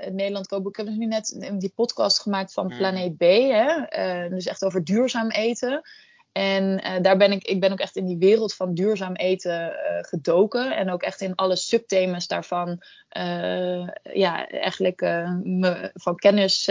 het 0.00 0.12
Nederland 0.12 0.46
kookboek... 0.46 0.70
Ik 0.70 0.76
heb 0.76 0.86
dus 0.86 0.96
nu 0.96 1.06
net 1.06 1.54
die 1.58 1.72
podcast 1.74 2.20
gemaakt 2.20 2.52
van 2.52 2.68
hmm. 2.68 2.78
Planeet 2.78 3.16
B. 3.16 3.20
Hè? 3.20 3.98
Uh, 4.24 4.30
dus 4.30 4.46
echt 4.46 4.64
over 4.64 4.84
duurzaam 4.84 5.30
eten. 5.30 5.82
En 6.32 6.80
uh, 6.84 7.00
daar 7.02 7.16
ben 7.16 7.32
ik, 7.32 7.44
ik 7.44 7.60
ben 7.60 7.72
ook 7.72 7.80
echt 7.80 7.96
in 7.96 8.06
die 8.06 8.18
wereld 8.18 8.54
van 8.54 8.74
duurzaam 8.74 9.14
eten 9.14 9.70
uh, 9.70 9.98
gedoken. 10.00 10.76
En 10.76 10.90
ook 10.90 11.02
echt 11.02 11.20
in 11.20 11.34
alle 11.34 11.56
subthema's 11.56 12.26
daarvan, 12.26 12.82
uh, 13.18 13.88
ja, 14.02 14.48
eigenlijk 14.48 15.00
me 15.42 15.90
van 15.94 16.16
kennis 16.16 16.70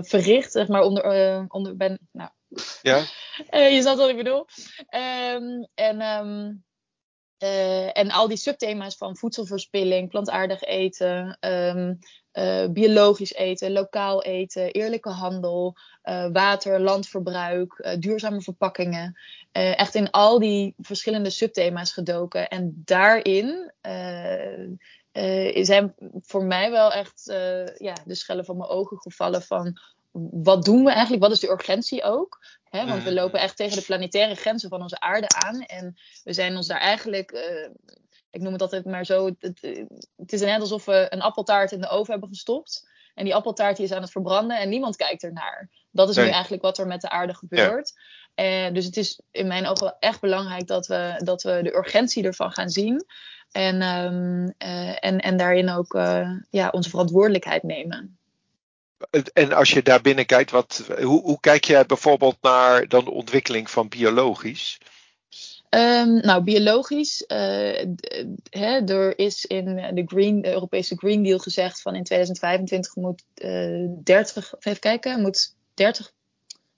verricht. 0.00 0.52
Zeg 0.52 0.68
maar 0.68 0.82
onder, 0.82 1.44
onder 1.48 1.76
ben, 1.76 1.98
nou, 2.12 2.30
Ja. 2.82 2.98
je 3.74 3.78
snapt 3.80 3.98
wat 3.98 4.08
ik 4.08 4.16
bedoel. 4.16 4.46
Ehm, 4.88 5.64
en, 5.74 6.00
ehm, 7.38 7.88
en 7.88 8.10
al 8.10 8.28
die 8.28 8.36
subthema's 8.36 8.96
van 8.96 9.16
voedselverspilling, 9.16 10.08
plantaardig 10.08 10.62
eten, 10.62 11.36
ehm, 11.40 11.94
biologisch 12.72 13.34
eten, 13.34 13.72
lokaal 13.72 14.22
eten, 14.22 14.72
eerlijke 14.72 15.10
handel, 15.10 15.76
water, 16.32 16.80
landverbruik, 16.80 17.96
duurzame 18.00 18.40
verpakkingen. 18.40 19.18
echt 19.52 19.94
in 19.94 20.10
al 20.10 20.38
die 20.38 20.74
verschillende 20.78 21.30
subthema's 21.30 21.92
gedoken. 21.92 22.48
En 22.48 22.82
daarin 22.84 23.72
uh, 25.18 25.64
zijn 25.64 25.94
voor 26.20 26.44
mij 26.44 26.70
wel 26.70 26.92
echt 26.92 27.28
uh, 27.30 27.66
ja, 27.76 27.94
de 28.04 28.14
schellen 28.14 28.44
van 28.44 28.56
mijn 28.56 28.70
ogen 28.70 28.98
gevallen 28.98 29.42
van 29.42 29.78
wat 30.30 30.64
doen 30.64 30.84
we 30.84 30.90
eigenlijk? 30.90 31.22
Wat 31.22 31.32
is 31.32 31.40
de 31.40 31.50
urgentie 31.50 32.02
ook? 32.02 32.38
Hè? 32.70 32.86
Want 32.86 33.02
we 33.02 33.10
mm. 33.10 33.16
lopen 33.16 33.40
echt 33.40 33.56
tegen 33.56 33.76
de 33.76 33.84
planetaire 33.84 34.34
grenzen 34.34 34.68
van 34.68 34.82
onze 34.82 35.00
aarde 35.00 35.28
aan. 35.28 35.60
En 35.60 35.96
we 36.24 36.32
zijn 36.32 36.56
ons 36.56 36.66
daar 36.66 36.80
eigenlijk, 36.80 37.32
uh, 37.32 37.68
ik 38.30 38.40
noem 38.40 38.52
het 38.52 38.62
altijd 38.62 38.84
maar 38.84 39.06
zo, 39.06 39.26
het, 39.26 39.58
het, 40.16 40.32
is 40.32 40.40
net 40.40 40.60
alsof 40.60 40.84
we 40.84 41.06
een 41.10 41.22
appeltaart 41.22 41.72
in 41.72 41.80
de 41.80 41.88
oven 41.88 42.10
hebben 42.10 42.28
gestopt. 42.28 42.88
En 43.14 43.24
die 43.24 43.34
appeltaart 43.34 43.76
die 43.76 43.84
is 43.84 43.92
aan 43.92 44.02
het 44.02 44.10
verbranden 44.10 44.58
en 44.58 44.68
niemand 44.68 44.96
kijkt 44.96 45.22
ernaar. 45.22 45.70
Dat 45.90 46.08
is 46.08 46.16
nu 46.16 46.28
eigenlijk 46.28 46.62
wat 46.62 46.78
er 46.78 46.86
met 46.86 47.00
de 47.00 47.08
aarde 47.08 47.34
gebeurt. 47.34 47.92
Ja. 48.34 48.70
dus 48.70 48.84
het 48.84 48.96
is 48.96 49.20
in 49.30 49.46
mijn 49.46 49.66
ogen 49.66 49.84
wel 49.84 49.96
echt 49.98 50.20
belangrijk 50.20 50.66
dat 50.66 50.86
we, 50.86 51.20
dat 51.24 51.42
we 51.42 51.60
de 51.62 51.76
urgentie 51.76 52.24
ervan 52.24 52.52
gaan 52.52 52.70
zien. 52.70 53.04
En, 53.50 53.82
um, 53.82 54.54
en, 54.98 55.18
en 55.18 55.36
daarin 55.36 55.70
ook 55.70 55.92
ja, 56.50 56.68
onze 56.70 56.90
verantwoordelijkheid 56.90 57.62
nemen. 57.62 58.17
En 59.32 59.52
als 59.52 59.70
je 59.70 59.82
daar 59.82 60.00
binnen 60.00 60.26
kijkt, 60.26 60.50
wat, 60.50 60.84
hoe, 61.02 61.22
hoe 61.22 61.40
kijk 61.40 61.64
jij 61.64 61.86
bijvoorbeeld 61.86 62.36
naar 62.40 62.88
dan 62.88 63.04
de 63.04 63.10
ontwikkeling 63.10 63.70
van 63.70 63.88
biologisch? 63.88 64.78
Um, 65.70 66.20
nou, 66.20 66.42
biologisch. 66.42 67.24
Uh, 67.26 67.38
hè, 68.50 68.84
er 68.86 69.18
is 69.18 69.44
in 69.44 69.64
de, 69.94 70.02
Green, 70.06 70.42
de 70.42 70.52
Europese 70.52 70.96
Green 70.96 71.22
Deal 71.22 71.38
gezegd 71.38 71.82
van 71.82 71.94
in 71.94 72.04
2025 72.04 72.96
moet 72.96 73.22
uh, 73.34 73.88
30, 74.04 74.54
even 74.58 74.80
kijken, 74.80 75.20
moet 75.20 75.54
30 75.74 76.12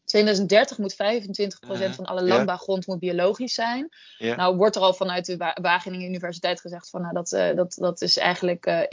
2030 0.05 0.79
moet 0.79 0.95
25% 0.95 0.97
mm 0.97 1.93
van 1.93 2.05
alle 2.05 2.23
landbouwgrond 2.23 2.87
moet 2.87 2.99
biologisch 2.99 3.55
zijn. 3.55 3.89
Nou 4.19 4.57
wordt 4.57 4.77
er 4.77 4.83
al 4.83 4.95
vanuit 4.95 5.27
de 5.27 5.55
Wageningen 5.63 6.09
Universiteit 6.09 6.61
gezegd 6.61 6.91
van 6.91 7.01
nou 7.01 7.15
dat, 7.15 7.33
uh, 7.33 7.55
dat, 7.55 7.75
dat 7.81 8.03
is 8.03 8.17
eigenlijk 8.17 8.89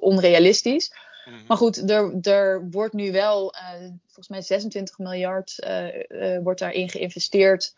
onrealistisch. 0.00 0.92
Mm 1.24 1.44
Maar 1.46 1.56
goed, 1.56 1.90
er, 1.90 2.18
er 2.20 2.68
wordt 2.70 2.94
nu 2.94 3.12
wel 3.12 3.54
uh, 3.54 3.88
volgens 4.04 4.28
mij 4.28 4.42
26 4.42 4.98
miljard 4.98 5.56
wordt 6.42 6.60
daarin 6.60 6.88
geïnvesteerd 6.88 7.74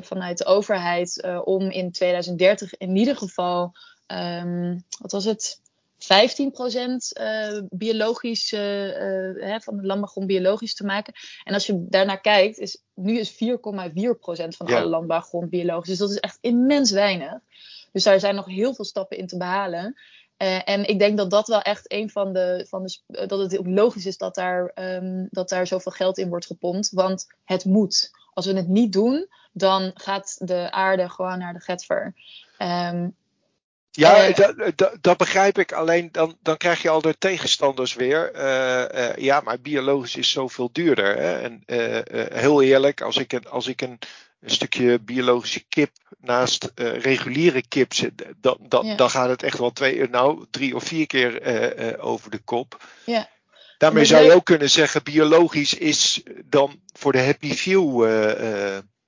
vanuit 0.00 0.38
de 0.38 0.44
overheid 0.44 1.28
om 1.44 1.70
in 1.70 1.92
2030 1.92 2.76
in 2.76 2.96
ieder 2.96 3.16
geval, 3.16 3.72
um, 4.06 4.84
wat 4.98 5.12
was 5.12 5.24
het? 5.24 5.60
15% 5.98 6.06
uh, 7.20 7.60
biologisch, 7.70 8.52
uh, 8.52 9.36
uh, 9.36 9.56
van 9.58 9.76
de 9.76 9.86
landbouwgrond 9.86 10.26
biologisch 10.26 10.74
te 10.74 10.84
maken. 10.84 11.14
En 11.44 11.54
als 11.54 11.66
je 11.66 11.86
daarnaar 11.88 12.20
kijkt, 12.20 12.58
is 12.58 12.82
nu 12.94 13.18
is 13.18 13.32
4,4% 13.32 13.36
van 14.48 14.66
alle 14.66 14.86
landbouwgrond 14.86 15.50
biologisch. 15.50 15.88
Dus 15.88 15.98
dat 15.98 16.10
is 16.10 16.18
echt 16.18 16.38
immens 16.40 16.90
weinig. 16.90 17.32
Dus 17.92 18.04
daar 18.04 18.20
zijn 18.20 18.34
nog 18.34 18.46
heel 18.46 18.74
veel 18.74 18.84
stappen 18.84 19.16
in 19.16 19.26
te 19.26 19.36
behalen. 19.36 19.96
Uh, 20.38 20.68
en 20.68 20.88
ik 20.88 20.98
denk 20.98 21.16
dat 21.16 21.30
dat 21.30 21.48
wel 21.48 21.62
echt 21.62 21.92
een 21.92 22.10
van 22.10 22.32
de. 22.32 22.66
Van 22.68 22.82
de 22.82 23.26
dat 23.26 23.38
het 23.38 23.58
ook 23.58 23.66
logisch 23.66 24.06
is 24.06 24.16
dat 24.16 24.34
daar, 24.34 24.72
um, 24.74 25.28
dat 25.30 25.48
daar 25.48 25.66
zoveel 25.66 25.92
geld 25.92 26.18
in 26.18 26.28
wordt 26.28 26.46
gepompt. 26.46 26.90
Want 26.92 27.26
het 27.44 27.64
moet. 27.64 28.10
Als 28.34 28.46
we 28.46 28.52
het 28.52 28.68
niet 28.68 28.92
doen, 28.92 29.28
dan 29.52 29.90
gaat 29.94 30.36
de 30.38 30.70
aarde 30.70 31.08
gewoon 31.08 31.38
naar 31.38 31.52
de 31.52 31.60
getver. 31.60 32.14
Um, 32.58 33.16
ja, 33.90 34.28
uh, 34.28 34.34
dat, 34.74 34.96
dat, 35.00 35.16
begrijp 35.16 35.58
ik. 35.58 35.72
Alleen 35.72 36.08
dan, 36.12 36.36
dan 36.42 36.56
krijg 36.56 36.82
je 36.82 36.88
al 36.88 37.00
de 37.00 37.18
tegenstanders 37.18 37.94
weer. 37.94 38.34
Uh, 38.34 38.84
uh, 38.94 39.16
ja, 39.16 39.40
maar 39.40 39.60
biologisch 39.60 40.16
is 40.16 40.30
zoveel 40.30 40.68
duurder. 40.72 41.16
Hè? 41.16 41.40
En 41.40 41.62
heel 42.34 42.62
eerlijk, 42.62 43.00
als 43.00 43.16
ik, 43.16 43.32
een, 43.32 43.48
als 43.48 43.66
ik 43.66 43.80
een, 43.80 43.98
een 44.40 44.50
stukje 44.50 45.00
biologische 45.00 45.64
kip 45.68 45.90
naast 46.20 46.72
reguliere 46.74 47.68
kip 47.68 47.94
zet, 47.94 48.24
dan, 48.40 48.58
dan, 48.68 48.86
ja. 48.86 48.94
dan 48.96 49.10
gaat 49.10 49.28
het 49.28 49.42
echt 49.42 49.58
wel 49.58 49.72
twee, 49.72 50.08
nou, 50.08 50.44
drie 50.50 50.74
of 50.74 50.84
vier 50.84 51.06
keer 51.06 52.00
over 52.00 52.30
de 52.30 52.38
kop. 52.38 52.84
Ja. 53.06 53.28
Daarmee 53.78 54.04
zou 54.04 54.24
je 54.24 54.32
ook 54.32 54.44
kunnen 54.44 54.70
zeggen, 54.70 55.02
biologisch 55.02 55.74
is 55.74 56.22
dan 56.44 56.80
voor 56.92 57.12
de 57.12 57.22
happy 57.22 57.52
few 57.52 58.04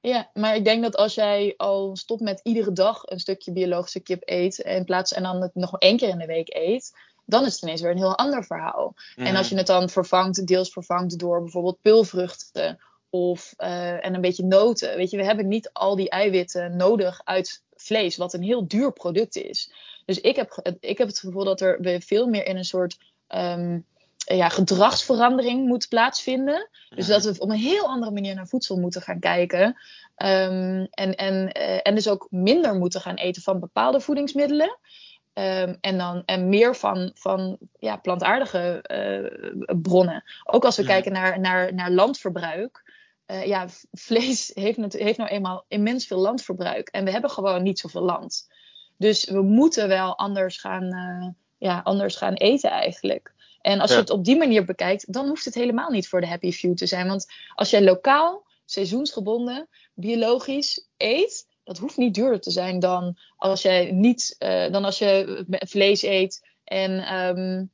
ja, 0.01 0.31
maar 0.35 0.57
ik 0.57 0.65
denk 0.65 0.83
dat 0.83 0.97
als 0.97 1.15
jij 1.15 1.55
al 1.57 1.97
stopt 1.97 2.21
met 2.21 2.41
iedere 2.43 2.73
dag 2.73 3.03
een 3.05 3.21
stukje 3.21 3.53
biologische 3.53 4.01
kip 4.01 4.23
eet, 4.25 4.59
in 4.59 4.85
plaats 4.85 5.13
en 5.13 5.23
dan 5.23 5.43
het 5.43 5.55
nog 5.55 5.79
één 5.79 5.97
keer 5.97 6.09
in 6.09 6.19
de 6.19 6.27
week 6.27 6.55
eet, 6.55 6.93
dan 7.25 7.45
is 7.45 7.53
het 7.53 7.63
ineens 7.63 7.81
weer 7.81 7.91
een 7.91 7.97
heel 7.97 8.19
ander 8.19 8.45
verhaal. 8.45 8.95
En 9.17 9.37
als 9.37 9.49
je 9.49 9.55
mhm. 9.55 9.65
het 9.65 9.67
dan 9.67 9.89
vervangt, 9.89 10.47
deels 10.47 10.73
vervangt 10.73 11.19
door 11.19 11.43
bijvoorbeeld 11.43 11.81
pulvruchten 11.83 12.79
of 13.11 13.55
uh, 13.59 14.05
en 14.05 14.15
een 14.15 14.21
beetje 14.21 14.45
noten. 14.45 14.97
Weet 14.97 15.11
je, 15.11 15.17
we 15.17 15.25
hebben 15.25 15.49
niet 15.49 15.71
al 15.73 15.97
die 15.97 16.09
eiwitten 16.09 16.77
nodig 16.77 17.21
uit 17.25 17.63
vlees, 17.75 18.17
wat 18.17 18.35
een 18.35 18.43
heel 18.43 18.69
duur 18.69 18.93
product 18.93 19.37
is. 19.37 19.73
Dus 20.05 20.21
ik 20.21 20.37
heb, 20.37 20.77
ik 20.81 20.99
heb 20.99 21.09
het 21.09 21.19
gevoel 21.19 21.45
dat 21.45 21.61
er 21.61 21.81
we 21.81 22.01
veel 22.01 22.27
meer 22.27 22.47
in 22.47 22.57
een 22.57 22.65
soort 22.65 22.99
um, 23.29 23.87
ja, 24.17 24.49
gedragsverandering 24.49 25.67
moet 25.67 25.89
plaatsvinden. 25.89 26.69
Dus 26.89 27.07
dat 27.07 27.25
we 27.25 27.35
op 27.39 27.51
een 27.51 27.57
heel 27.57 27.87
andere 27.87 28.13
manier 28.13 28.35
naar 28.35 28.49
voedsel 28.49 28.77
moeten 28.77 29.03
gaan 29.03 29.21
kijken. 29.21 29.65
Um, 30.17 30.89
en, 30.91 31.15
en, 31.15 31.35
uh, 31.59 31.79
en 31.83 31.95
dus 31.95 32.09
ook 32.09 32.27
minder 32.31 32.75
moeten 32.75 33.01
gaan 33.01 33.15
eten 33.15 33.43
van 33.43 33.61
bepaalde 33.61 34.01
voedingsmiddelen. 34.01 34.79
Um, 35.35 35.77
en, 35.81 35.99
dan, 35.99 36.23
en 36.27 36.49
meer 36.49 36.77
van, 36.77 37.11
van 37.15 37.59
ja, 37.79 37.97
plantaardige 37.97 38.85
uh, 38.87 39.77
bronnen. 39.83 40.25
Ook 40.45 40.65
als 40.65 40.77
we 40.77 40.85
kijken 40.85 41.13
naar, 41.13 41.41
naar, 41.41 41.75
naar 41.75 41.91
landverbruik. 41.91 43.00
Uh, 43.31 43.47
ja, 43.47 43.69
vlees 43.93 44.51
heeft, 44.55 44.93
heeft 44.93 45.19
nou 45.19 45.31
eenmaal 45.31 45.65
immens 45.69 46.07
veel 46.07 46.19
landverbruik. 46.19 46.89
En 46.89 47.05
we 47.05 47.11
hebben 47.11 47.31
gewoon 47.31 47.63
niet 47.63 47.79
zoveel 47.79 48.03
land. 48.03 48.49
Dus 48.97 49.25
we 49.25 49.43
moeten 49.43 49.89
wel 49.89 50.19
anders 50.19 50.59
gaan, 50.59 51.37
ja, 51.59 51.81
anders 51.85 52.17
gaan 52.17 52.35
eten 52.35 52.71
eigenlijk. 52.71 53.35
En 53.61 53.81
als 53.81 53.91
je 53.91 53.97
het 53.97 54.11
op 54.11 54.25
die 54.25 54.37
manier 54.37 54.65
bekijkt, 54.65 55.13
dan 55.13 55.29
hoeft 55.29 55.45
het 55.45 55.55
helemaal 55.55 55.91
niet 55.91 56.09
voor 56.09 56.21
de 56.21 56.27
happy 56.27 56.53
few 56.53 56.75
te 56.75 56.87
zijn. 56.87 57.07
Want 57.07 57.27
als 57.55 57.71
jij 57.71 57.83
lokaal, 57.83 58.47
seizoensgebonden, 58.65 59.69
biologisch 59.95 60.87
eet, 60.97 61.47
dat 61.65 61.79
hoeft 61.79 61.97
niet 61.97 62.15
duurder 62.15 62.41
te 62.41 62.51
zijn 62.51 62.79
dan 62.79 63.19
als 63.37 63.63
jij 63.63 63.91
niet, 63.91 64.37
uh, 64.39 64.71
dan 64.73 64.85
als 64.85 64.99
je 64.99 65.45
vlees 65.49 66.03
eet 66.03 66.47
en, 66.65 67.15
um, 67.15 67.71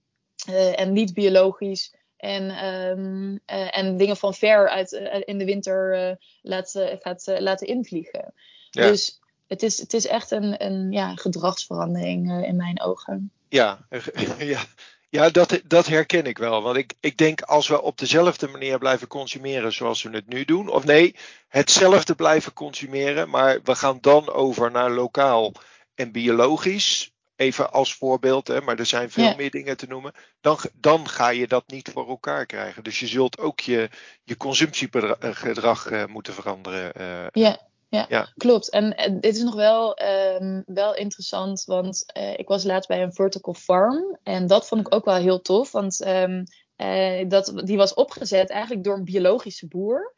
uh, 0.48 0.80
en 0.80 0.92
niet 0.92 1.14
biologisch. 1.14 1.94
En, 2.16 2.64
um, 2.64 3.32
uh, 3.32 3.78
en 3.78 3.96
dingen 3.96 4.16
van 4.16 4.34
ver 4.34 4.68
uit, 4.68 4.92
in 5.24 5.38
de 5.38 5.44
winter 5.44 6.18
laat, 6.42 6.70
gaat 7.00 7.24
laten 7.38 7.66
invliegen. 7.66 8.32
Ja. 8.70 8.86
Dus 8.86 9.20
het 9.46 9.62
is, 9.62 9.78
het 9.78 9.94
is 9.94 10.06
echt 10.06 10.30
een, 10.30 10.64
een 10.64 10.92
ja, 10.92 11.14
gedragsverandering 11.14 12.44
in 12.46 12.56
mijn 12.56 12.80
ogen. 12.80 13.30
Ja, 13.48 13.86
ja, 14.38 14.60
ja, 15.08 15.30
dat, 15.30 15.60
dat 15.64 15.86
herken 15.86 16.24
ik 16.24 16.38
wel. 16.38 16.62
Want 16.62 16.76
ik, 16.76 16.94
ik 17.00 17.16
denk 17.16 17.40
als 17.40 17.68
we 17.68 17.82
op 17.82 17.98
dezelfde 17.98 18.48
manier 18.48 18.78
blijven 18.78 19.08
consumeren 19.08 19.72
zoals 19.72 20.02
we 20.02 20.10
het 20.10 20.28
nu 20.28 20.44
doen. 20.44 20.68
Of 20.68 20.84
nee, 20.84 21.14
hetzelfde 21.48 22.14
blijven 22.14 22.52
consumeren. 22.52 23.28
Maar 23.28 23.60
we 23.64 23.74
gaan 23.74 23.98
dan 24.00 24.32
over 24.32 24.70
naar 24.70 24.90
lokaal 24.90 25.52
en 25.94 26.12
biologisch. 26.12 27.14
Even 27.36 27.72
als 27.72 27.94
voorbeeld, 27.94 28.48
hè, 28.48 28.60
maar 28.60 28.78
er 28.78 28.86
zijn 28.86 29.10
veel 29.10 29.34
meer 29.36 29.50
dingen 29.50 29.76
te 29.76 29.86
noemen. 29.86 30.12
Dan, 30.40 30.58
dan 30.74 31.08
ga 31.08 31.28
je 31.28 31.46
dat 31.46 31.64
niet 31.66 31.90
voor 31.92 32.08
elkaar 32.08 32.46
krijgen. 32.46 32.84
Dus 32.84 33.00
je 33.00 33.06
zult 33.06 33.38
ook 33.38 33.60
je, 33.60 33.90
je 34.24 34.36
consumptiegedrag 34.36 35.90
uh, 35.90 36.06
moeten 36.06 36.34
veranderen. 36.34 36.92
Uh, 37.00 37.26
ja 37.42 37.66
ja, 37.88 38.06
ja, 38.08 38.32
klopt. 38.36 38.70
En, 38.70 38.96
en, 38.96 39.20
dit 39.20 39.36
is 39.36 39.42
nog 39.42 39.54
wel, 39.54 39.98
um, 40.40 40.62
wel 40.66 40.94
interessant, 40.94 41.64
want 41.64 42.04
uh, 42.16 42.38
ik 42.38 42.48
was 42.48 42.64
laatst 42.64 42.88
bij 42.88 43.02
een 43.02 43.12
vertical 43.12 43.54
farm. 43.54 44.18
En 44.22 44.46
dat 44.46 44.68
vond 44.68 44.86
ik 44.86 44.94
ook 44.94 45.04
wel 45.04 45.14
heel 45.14 45.40
tof, 45.40 45.72
want 45.72 46.06
um, 46.06 46.44
uh, 46.76 47.28
dat, 47.28 47.52
die 47.64 47.76
was 47.76 47.94
opgezet 47.94 48.50
eigenlijk 48.50 48.84
door 48.84 48.96
een 48.96 49.04
biologische 49.04 49.68
boer. 49.68 50.14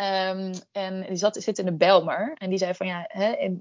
Um, 0.00 0.52
en 0.72 1.04
die 1.08 1.16
zat, 1.16 1.36
zit 1.36 1.58
in 1.58 1.64
de 1.64 1.76
Belmer. 1.76 2.34
En 2.38 2.48
die 2.48 2.58
zei 2.58 2.74
van 2.74 2.86
ja, 2.86 3.04
hè, 3.08 3.56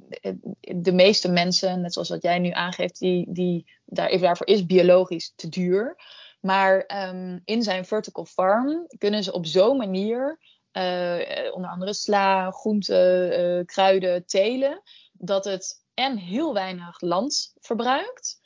de 0.76 0.92
meeste 0.92 1.32
mensen, 1.32 1.82
net 1.82 1.94
zoals 1.94 2.10
wat 2.10 2.22
jij 2.22 2.40
nu 2.40 2.52
aangeeft, 2.52 3.00
die, 3.00 3.26
die, 3.30 3.66
daar, 3.86 4.20
daarvoor 4.20 4.48
is 4.48 4.66
biologisch 4.66 5.34
te 5.36 5.50
duur. 5.50 5.98
Maar 6.40 7.08
um, 7.10 7.42
in 7.46 7.64
zijn 7.64 7.86
vertical 7.86 8.26
farm 8.26 8.88
kunnen 8.98 9.24
ze 9.24 9.32
op 9.32 9.46
zo'n 9.46 9.78
manier 9.78 10.40
uh, 10.74 11.54
onder 11.54 11.70
andere 11.70 11.94
sla, 11.94 12.52
groenten, 12.52 13.40
uh, 13.40 13.66
kruiden, 13.66 14.26
telen. 14.26 14.82
Dat 15.12 15.46
het 15.46 15.84
en 15.94 16.18
heel 16.18 16.54
weinig 16.54 17.02
land 17.02 17.54
verbruikt. 17.60 18.40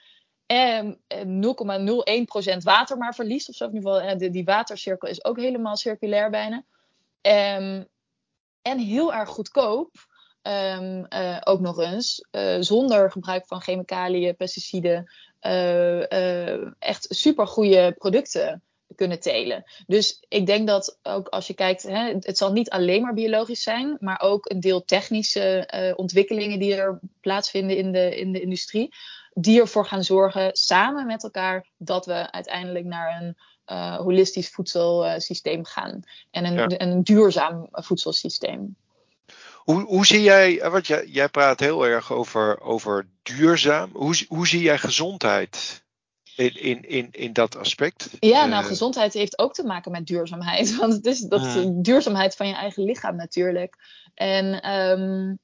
En 0.46 1.00
0,01% 1.16 2.58
water 2.64 2.98
maar 2.98 3.16
verliest. 3.16 3.50
Of 3.50 3.56
zo. 3.56 3.66
In 3.66 3.74
ieder 3.74 3.92
geval, 3.92 4.32
die 4.32 4.44
watercirkel 4.44 5.08
is 5.08 5.26
ook 5.26 5.38
helemaal 5.38 5.78
circulair 5.78 6.30
bijna. 6.30 6.64
Um, 7.28 7.88
en 8.62 8.80
heel 8.80 9.14
erg 9.14 9.30
goedkoop. 9.30 9.92
Um, 10.48 11.06
uh, 11.10 11.38
ook 11.44 11.60
nog 11.60 11.80
eens, 11.80 12.26
uh, 12.32 12.58
zonder 12.60 13.12
gebruik 13.12 13.48
van 13.48 13.62
chemicaliën, 13.62 14.36
pesticiden, 14.36 15.12
uh, 15.42 16.82
echt 16.82 17.06
super 17.10 17.48
goede 17.48 17.96
producten 17.98 18.64
kunnen 18.96 19.20
telen. 19.20 19.64
Dus 19.88 20.26
ik 20.28 20.46
denk 20.46 20.68
dat 20.68 21.00
ook 21.04 21.28
als 21.28 21.48
je 21.48 21.54
kijkt, 21.54 21.84
hè, 21.84 22.14
het 22.20 22.38
zal 22.38 22.52
niet 22.52 22.70
alleen 22.70 23.02
maar 23.02 23.14
biologisch 23.14 23.64
zijn, 23.64 23.98
maar 24.00 24.22
ook 24.22 24.50
een 24.50 24.60
deel 24.60 24.86
technische 24.86 25.94
ontwikkelingen 25.96 26.60
die 26.60 26.76
er 26.76 27.00
plaatsvinden 27.22 27.78
in 27.78 27.92
de, 27.92 28.18
in 28.18 28.32
de 28.32 28.42
industrie, 28.42 28.94
die 29.34 29.62
ervoor 29.62 29.86
gaan 29.86 30.04
zorgen, 30.04 30.50
samen 30.56 31.06
met 31.06 31.24
elkaar, 31.24 31.70
dat 31.78 32.06
we 32.06 32.32
uiteindelijk 32.32 32.86
naar 32.86 33.22
een 33.22 33.38
uh, 33.68 33.96
holistisch 33.96 34.50
voedselsysteem 34.50 35.66
gaan. 35.66 36.04
En 36.32 36.46
een, 36.46 36.54
ja. 36.54 36.80
een 36.80 37.04
duurzaam 37.04 37.68
voedselsysteem. 37.72 38.76
Hoe, 39.64 39.82
hoe 39.82 40.06
zie 40.06 40.22
jij, 40.22 40.60
eh, 40.60 40.72
want 40.72 40.88
jij, 40.88 41.06
jij 41.06 41.30
praat 41.30 41.60
heel 41.60 41.86
erg 41.86 42.12
over, 42.12 42.62
over 42.62 43.08
duurzaam. 43.24 43.90
Hoe, 43.94 44.26
hoe 44.28 44.48
zie 44.48 44.62
jij 44.62 44.78
gezondheid 44.78 45.84
in, 46.36 46.62
in, 46.62 46.82
in, 46.82 47.08
in 47.12 47.34
dat 47.34 47.56
aspect? 47.56 48.10
Ja, 48.20 48.46
nou, 48.46 48.64
uh, 48.64 48.70
gezondheid 48.70 49.14
heeft 49.14 49.40
ook 49.40 49.54
te 49.54 49.64
maken 49.64 49.92
met 49.92 50.08
duurzaamheid. 50.08 50.76
Want 50.78 50.94
het 50.94 51.06
is 51.06 51.20
dat 51.20 51.42
hmm. 51.42 51.82
duurzaamheid 51.82 52.36
van 52.36 52.48
je 52.48 52.56
eigen 52.56 52.84
lichaam 52.84 53.16
natuurlijk. 53.16 53.76
En 54.14 54.72
um, 54.72 55.40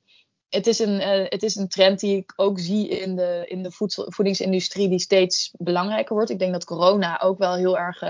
het, 0.49 0.67
is 0.67 0.79
een, 0.79 0.95
uh, 0.95 1.25
het 1.29 1.43
is 1.43 1.55
een 1.55 1.67
trend 1.67 1.99
die 1.99 2.17
ik 2.17 2.33
ook 2.35 2.59
zie 2.59 2.87
in 2.87 3.15
de, 3.15 3.45
in 3.47 3.63
de 3.63 3.71
voedsel, 3.71 4.11
voedingsindustrie, 4.11 4.89
die 4.89 4.99
steeds 4.99 5.51
belangrijker 5.57 6.15
wordt. 6.15 6.29
Ik 6.29 6.39
denk 6.39 6.51
dat 6.51 6.65
corona 6.65 7.21
ook 7.21 7.37
wel 7.37 7.55
heel 7.55 7.77
erg. 7.77 8.01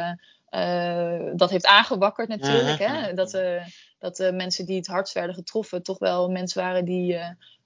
Uh, 0.52 1.32
dat 1.36 1.49
heeft 1.49 1.65
aangewakkerd 1.65 2.28
natuurlijk. 2.28 2.80
Hè? 2.80 3.13
Dat, 3.13 3.34
uh, 3.34 3.63
dat 3.99 4.15
de 4.15 4.32
mensen 4.32 4.65
die 4.65 4.78
het 4.78 4.88
hardst 4.88 5.13
werden 5.13 5.36
getroffen 5.36 5.84
toch 5.84 5.99
wel 5.99 6.30
mensen 6.30 6.62
waren 6.62 6.86
die, 6.86 7.15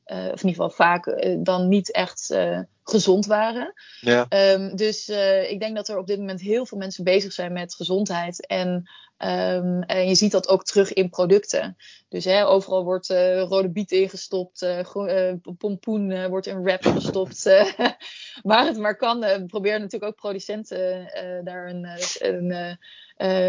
of 0.06 0.42
in 0.44 0.48
ieder 0.48 0.50
geval 0.50 0.70
vaak, 0.70 1.26
dan 1.40 1.68
niet 1.68 1.92
echt 1.92 2.36
gezond 2.84 3.26
waren. 3.26 3.74
Ja. 4.02 4.26
Um, 4.30 4.76
dus 4.76 5.10
ik 5.50 5.60
denk 5.60 5.76
dat 5.76 5.88
er 5.88 5.98
op 5.98 6.08
dit 6.08 6.20
moment 6.20 6.42
heel 6.42 6.66
veel 6.66 6.78
mensen 6.78 7.04
bezig 7.04 7.34
zijn 7.34 7.54
met 7.54 7.76
gezondheid. 7.76 8.48
En, 8.48 8.90
um, 9.26 9.82
en 9.82 10.08
je 10.08 10.16
ziet 10.16 10.32
dat 10.32 10.48
ook 10.48 10.64
terug 10.64 10.94
in 10.94 11.10
producten. 11.10 11.78
Dus 12.10 12.26
hè, 12.26 12.46
overal 12.48 12.84
wordt 12.84 13.08
rode 13.48 13.70
biet 13.70 13.92
ingestopt, 13.92 14.66
pompoen 15.58 16.28
wordt 16.28 16.48
in 16.48 16.64
wrap 16.64 16.86
gestopt. 16.86 17.44
waar 18.42 18.66
het 18.66 18.78
maar 18.78 18.98
kan, 18.98 19.46
proberen 19.48 19.82
natuurlijk 19.82 20.12
ook 20.12 20.20
producenten 20.20 21.12
daar 21.44 21.70
een, 21.70 21.88
een 22.20 22.78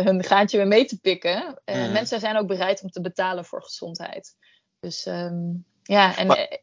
hun 0.04 0.24
gaatje 0.24 0.56
weer 0.56 0.66
mee 0.66 0.84
te 0.84 1.00
pikken. 1.00 1.60
Mhm. 1.64 1.92
Mensen 1.92 2.20
zijn 2.20 2.37
ook 2.37 2.46
bereid 2.46 2.82
om 2.82 2.90
te 2.90 3.00
betalen 3.00 3.44
voor 3.44 3.62
gezondheid. 3.62 4.37
Dus 4.80 5.06
um, 5.06 5.64
ja, 5.82 6.16
en. 6.16 6.26
Maar- 6.26 6.60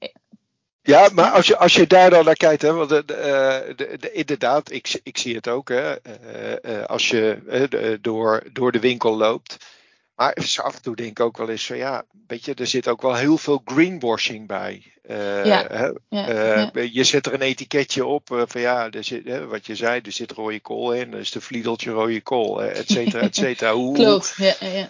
Ja, 0.83 1.09
maar 1.13 1.31
als 1.31 1.47
je, 1.47 1.57
als 1.57 1.73
je 1.73 1.87
daar 1.87 2.09
dan 2.09 2.25
naar 2.25 2.35
kijkt, 2.35 2.61
hè, 2.61 2.73
want 2.73 2.89
de, 2.89 3.05
de, 3.05 3.73
de, 3.75 3.97
de- 3.99 4.11
inderdaad, 4.11 4.71
ik, 4.71 4.99
ik 5.03 5.17
zie 5.17 5.35
het 5.35 5.47
ook, 5.47 5.69
hè, 5.69 5.93
eh, 5.93 6.79
eh, 6.79 6.85
als 6.85 7.09
je 7.09 7.39
eh, 7.47 7.97
door, 8.01 8.43
door 8.53 8.71
de 8.71 8.79
winkel 8.79 9.17
loopt. 9.17 9.57
Maar 10.15 10.35
af 10.55 10.75
en 10.75 10.81
toe 10.81 10.95
denk 10.95 11.09
ik 11.09 11.19
ook 11.19 11.37
wel 11.37 11.49
eens 11.49 11.65
van 11.65 11.77
ja, 11.77 12.05
weet 12.27 12.45
je, 12.45 12.53
er 12.53 12.67
zit 12.67 12.87
ook 12.87 13.01
wel 13.01 13.15
heel 13.15 13.37
veel 13.37 13.61
greenwashing 13.65 14.47
bij. 14.47 14.93
Eh, 15.01 15.45
Ja. 15.45 15.65
hè, 15.67 15.85
ja, 16.09 16.27
eh, 16.27 16.67
ja. 16.73 16.81
Je 16.91 17.03
zet 17.03 17.25
er 17.25 17.33
een 17.33 17.41
etiketje 17.41 18.05
op 18.05 18.31
eh, 18.31 18.41
van 18.47 18.61
ja, 18.61 18.89
er 18.89 19.03
zit, 19.03 19.25
hè, 19.27 19.47
wat 19.47 19.65
je 19.65 19.75
zei, 19.75 20.01
er 20.03 20.11
zit 20.11 20.31
rode 20.31 20.59
kool 20.59 20.93
in, 20.93 21.13
er 21.13 21.19
is 21.19 21.31
de 21.31 21.41
vliedeltje 21.41 21.91
rode 21.91 22.21
kool, 22.21 22.63
eh, 22.63 22.79
et 22.79 22.89
cetera, 22.89 23.21
et 23.21 23.35
cetera. 23.35 23.71
Klopt, 23.93 24.33
ja, 24.37 24.53
ja, 24.59 24.89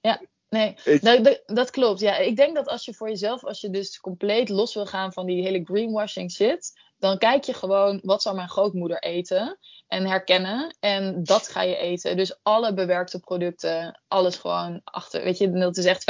ja. 0.00 0.20
Nee, 0.50 0.76
nou, 1.00 1.22
dat, 1.22 1.42
dat 1.46 1.70
klopt. 1.70 2.00
Ja, 2.00 2.16
ik 2.16 2.36
denk 2.36 2.54
dat 2.54 2.68
als 2.68 2.84
je 2.84 2.94
voor 2.94 3.08
jezelf, 3.08 3.44
als 3.44 3.60
je 3.60 3.70
dus 3.70 4.00
compleet 4.00 4.48
los 4.48 4.74
wil 4.74 4.86
gaan 4.86 5.12
van 5.12 5.26
die 5.26 5.42
hele 5.42 5.64
greenwashing 5.64 6.30
shit, 6.30 6.80
dan 6.98 7.18
kijk 7.18 7.44
je 7.44 7.54
gewoon 7.54 8.00
wat 8.02 8.22
zal 8.22 8.34
mijn 8.34 8.48
grootmoeder 8.48 8.98
eten 8.98 9.58
en 9.88 10.06
herkennen 10.06 10.76
en 10.80 11.24
dat 11.24 11.48
ga 11.48 11.62
je 11.62 11.76
eten. 11.76 12.16
Dus 12.16 12.38
alle 12.42 12.74
bewerkte 12.74 13.20
producten, 13.20 14.00
alles 14.08 14.36
gewoon 14.36 14.80
achter. 14.84 15.22
Weet 15.24 15.38
je, 15.38 15.50
dat 15.50 15.76
is 15.76 15.84
echt 15.84 16.04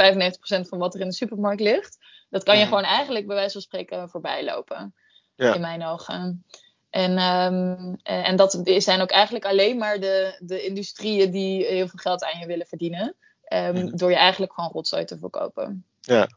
95% 0.65 0.67
van 0.67 0.79
wat 0.79 0.93
er 0.93 1.01
in 1.01 1.07
de 1.07 1.13
supermarkt 1.13 1.61
ligt. 1.61 1.97
Dat 2.29 2.43
kan 2.43 2.57
je 2.57 2.65
gewoon 2.65 2.83
eigenlijk 2.83 3.27
bij 3.27 3.35
wijze 3.35 3.51
van 3.51 3.61
spreken 3.61 4.09
voorbij 4.09 4.43
lopen. 4.43 4.95
Ja. 5.35 5.53
In 5.53 5.61
mijn 5.61 5.85
ogen. 5.85 6.45
En, 6.89 7.17
ehm, 7.17 7.95
eh, 8.03 8.27
en 8.27 8.35
dat 8.35 8.61
zijn 8.63 9.01
ook 9.01 9.11
eigenlijk 9.11 9.45
alleen 9.45 9.77
maar 9.77 9.99
de, 9.99 10.37
de 10.39 10.65
industrieën 10.65 11.31
die 11.31 11.65
heel 11.65 11.87
veel 11.87 11.99
geld 11.99 12.23
aan 12.23 12.39
je 12.39 12.45
willen 12.45 12.67
verdienen. 12.67 13.15
Ehm, 13.51 13.73
Mhm. 13.85 13.95
Door 13.95 14.09
je 14.09 14.15
eigenlijk 14.15 14.53
gewoon 14.53 14.69
rotzooi 14.73 15.05
te 15.05 15.17
verkopen. 15.17 15.85
Ja. 16.01 16.29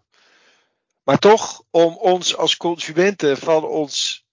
Maar 1.03 1.19
toch, 1.19 1.63
om 1.71 1.97
ons 1.97 2.37
als 2.37 2.57
consumenten 2.57 3.37
van 3.37 3.65
ons 3.65 4.25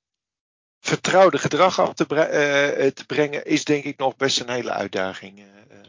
vertrouwde 0.80 1.38
gedrag 1.38 1.80
af 1.80 1.94
te, 1.94 2.06
bre- 2.06 2.22
eh, 2.22 2.88
te 2.91 3.06
brengen, 3.06 3.46
is 3.46 3.63
denk 3.65 3.84
ik 3.84 3.98
nog 3.98 4.15
best 4.15 4.39
een 4.39 4.50
hele 4.50 4.72
uitdaging. 4.72 5.39
eh, 5.39 5.46
eh. 5.78 5.88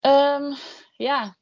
Ehm, 0.00 0.54
ja, 0.96 1.36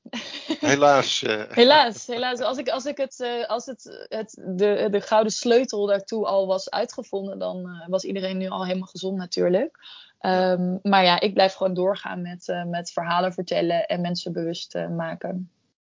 helaas. 0.61 1.23
eh. 1.23 1.43
helaas. 1.49 2.07
helaas. 2.07 2.41
Als, 2.41 2.59
ik, 2.59 2.69
als, 2.69 2.85
ik 2.85 2.97
het, 2.97 3.21
eh, 3.21 3.45
als 3.49 3.67
het, 3.67 4.07
het, 4.09 4.39
de, 4.47 4.89
de 4.91 5.01
gouden 5.01 5.33
sleutel 5.33 5.87
daartoe 5.87 6.27
al 6.27 6.47
was 6.47 6.71
uitgevonden, 6.71 7.39
dan 7.39 7.69
eh, 7.69 7.89
was 7.89 8.05
iedereen 8.05 8.37
nu 8.37 8.49
al 8.49 8.65
helemaal 8.67 8.89
gezond 8.89 9.17
natuurlijk. 9.17 9.79
Ehm, 10.27 10.79
maar 10.83 11.05
ja, 11.05 11.21
ik 11.21 11.35
blijf 11.35 11.55
gewoon 11.55 11.75
doorgaan 11.75 12.23
met, 12.23 12.49
eh, 12.49 12.65
met 12.65 12.93
verhalen 12.93 13.33
vertellen 13.33 13.87
en 13.87 14.01
mensen 14.01 14.33
bewust 14.33 14.75
eh, 14.75 14.89
maken. 14.89 15.51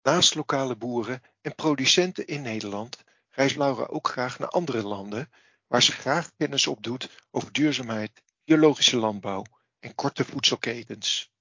Naast 0.03 0.35
lokale 0.35 0.77
boeren 0.77 1.23
en 1.41 1.55
producenten 1.55 2.27
in 2.27 2.43
Nederland 2.43 3.05
reist 3.31 3.57
Laura 3.57 3.85
ook 3.85 4.09
graag 4.09 4.39
naar 4.39 4.49
andere 4.49 4.83
landen, 4.83 5.31
waar 5.67 5.83
ze 5.83 5.93
graag 5.93 6.31
kennis 6.37 6.67
opdoet 6.67 7.11
over 7.31 7.53
duurzaamheid, 7.53 8.23
biologische 8.45 8.97
landbouw 8.97 9.45
en 9.81 9.95
korte 9.95 10.25
voedselketens. 10.25 11.33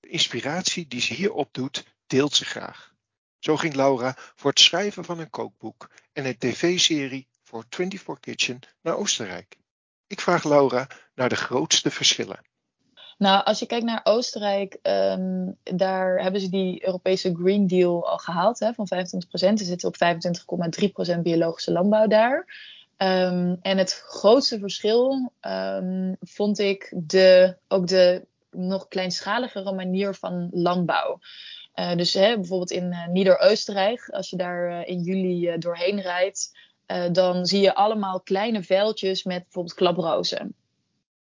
De 0.00 0.08
inspiratie 0.08 0.86
die 0.86 1.00
ze 1.00 1.14
hier 1.14 1.32
opdoet, 1.32 1.84
deelt 2.06 2.34
ze 2.34 2.44
graag. 2.44 2.94
Zo 3.38 3.56
ging 3.56 3.74
Laura 3.74 4.14
voor 4.16 4.50
het 4.50 4.60
schrijven 4.60 5.04
van 5.04 5.18
een 5.18 5.30
kookboek 5.30 5.90
en 6.12 6.26
een 6.26 6.38
tv-serie 6.38 7.28
voor 7.42 7.64
24 7.68 8.20
Kitchen 8.20 8.60
naar 8.82 8.96
Oostenrijk. 8.96 9.56
Ik 10.06 10.20
vraag 10.20 10.44
Laura 10.44 10.86
naar 11.14 11.28
de 11.28 11.36
grootste 11.36 11.90
verschillen. 11.90 12.40
Nou, 13.18 13.44
als 13.44 13.58
je 13.58 13.66
kijkt 13.66 13.84
naar 13.84 14.00
Oostenrijk, 14.04 14.78
ehm, 14.82 15.50
daar 15.62 16.22
hebben 16.22 16.40
ze 16.40 16.50
die 16.50 16.86
Europese 16.86 17.34
Green 17.34 17.66
Deal 17.66 18.08
al 18.08 18.18
gehaald 18.18 18.58
hè, 18.58 18.72
van 18.72 18.86
25%. 18.86 19.58
Ze 19.58 19.64
zitten 19.64 19.88
op 19.88 19.96
25,3% 19.96 21.22
biologische 21.22 21.72
landbouw 21.72 22.06
daar. 22.06 22.46
Ehm, 22.96 23.56
en 23.60 23.78
het 23.78 23.92
grootste 23.92 24.58
verschil 24.58 25.32
ehm, 25.40 26.14
vond 26.20 26.58
ik 26.58 26.92
de, 26.96 27.56
ook 27.68 27.86
de 27.86 28.26
nog 28.50 28.88
kleinschaligere 28.88 29.72
manier 29.72 30.14
van 30.14 30.48
landbouw. 30.52 31.18
Eh, 31.72 31.96
dus 31.96 32.14
hè, 32.14 32.34
bijvoorbeeld 32.34 32.70
in 32.70 32.92
eh, 32.92 33.06
Nieder-Oostenrijk, 33.06 34.08
als 34.08 34.30
je 34.30 34.36
daar 34.36 34.70
eh, 34.70 34.88
in 34.88 35.00
juli 35.00 35.58
doorheen 35.58 36.00
rijdt, 36.00 36.58
eh, 36.86 37.04
dan 37.12 37.46
zie 37.46 37.60
je 37.60 37.74
allemaal 37.74 38.20
kleine 38.20 38.62
veldjes 38.62 39.24
met 39.24 39.42
bijvoorbeeld 39.42 39.74
klaprozen. 39.74 40.54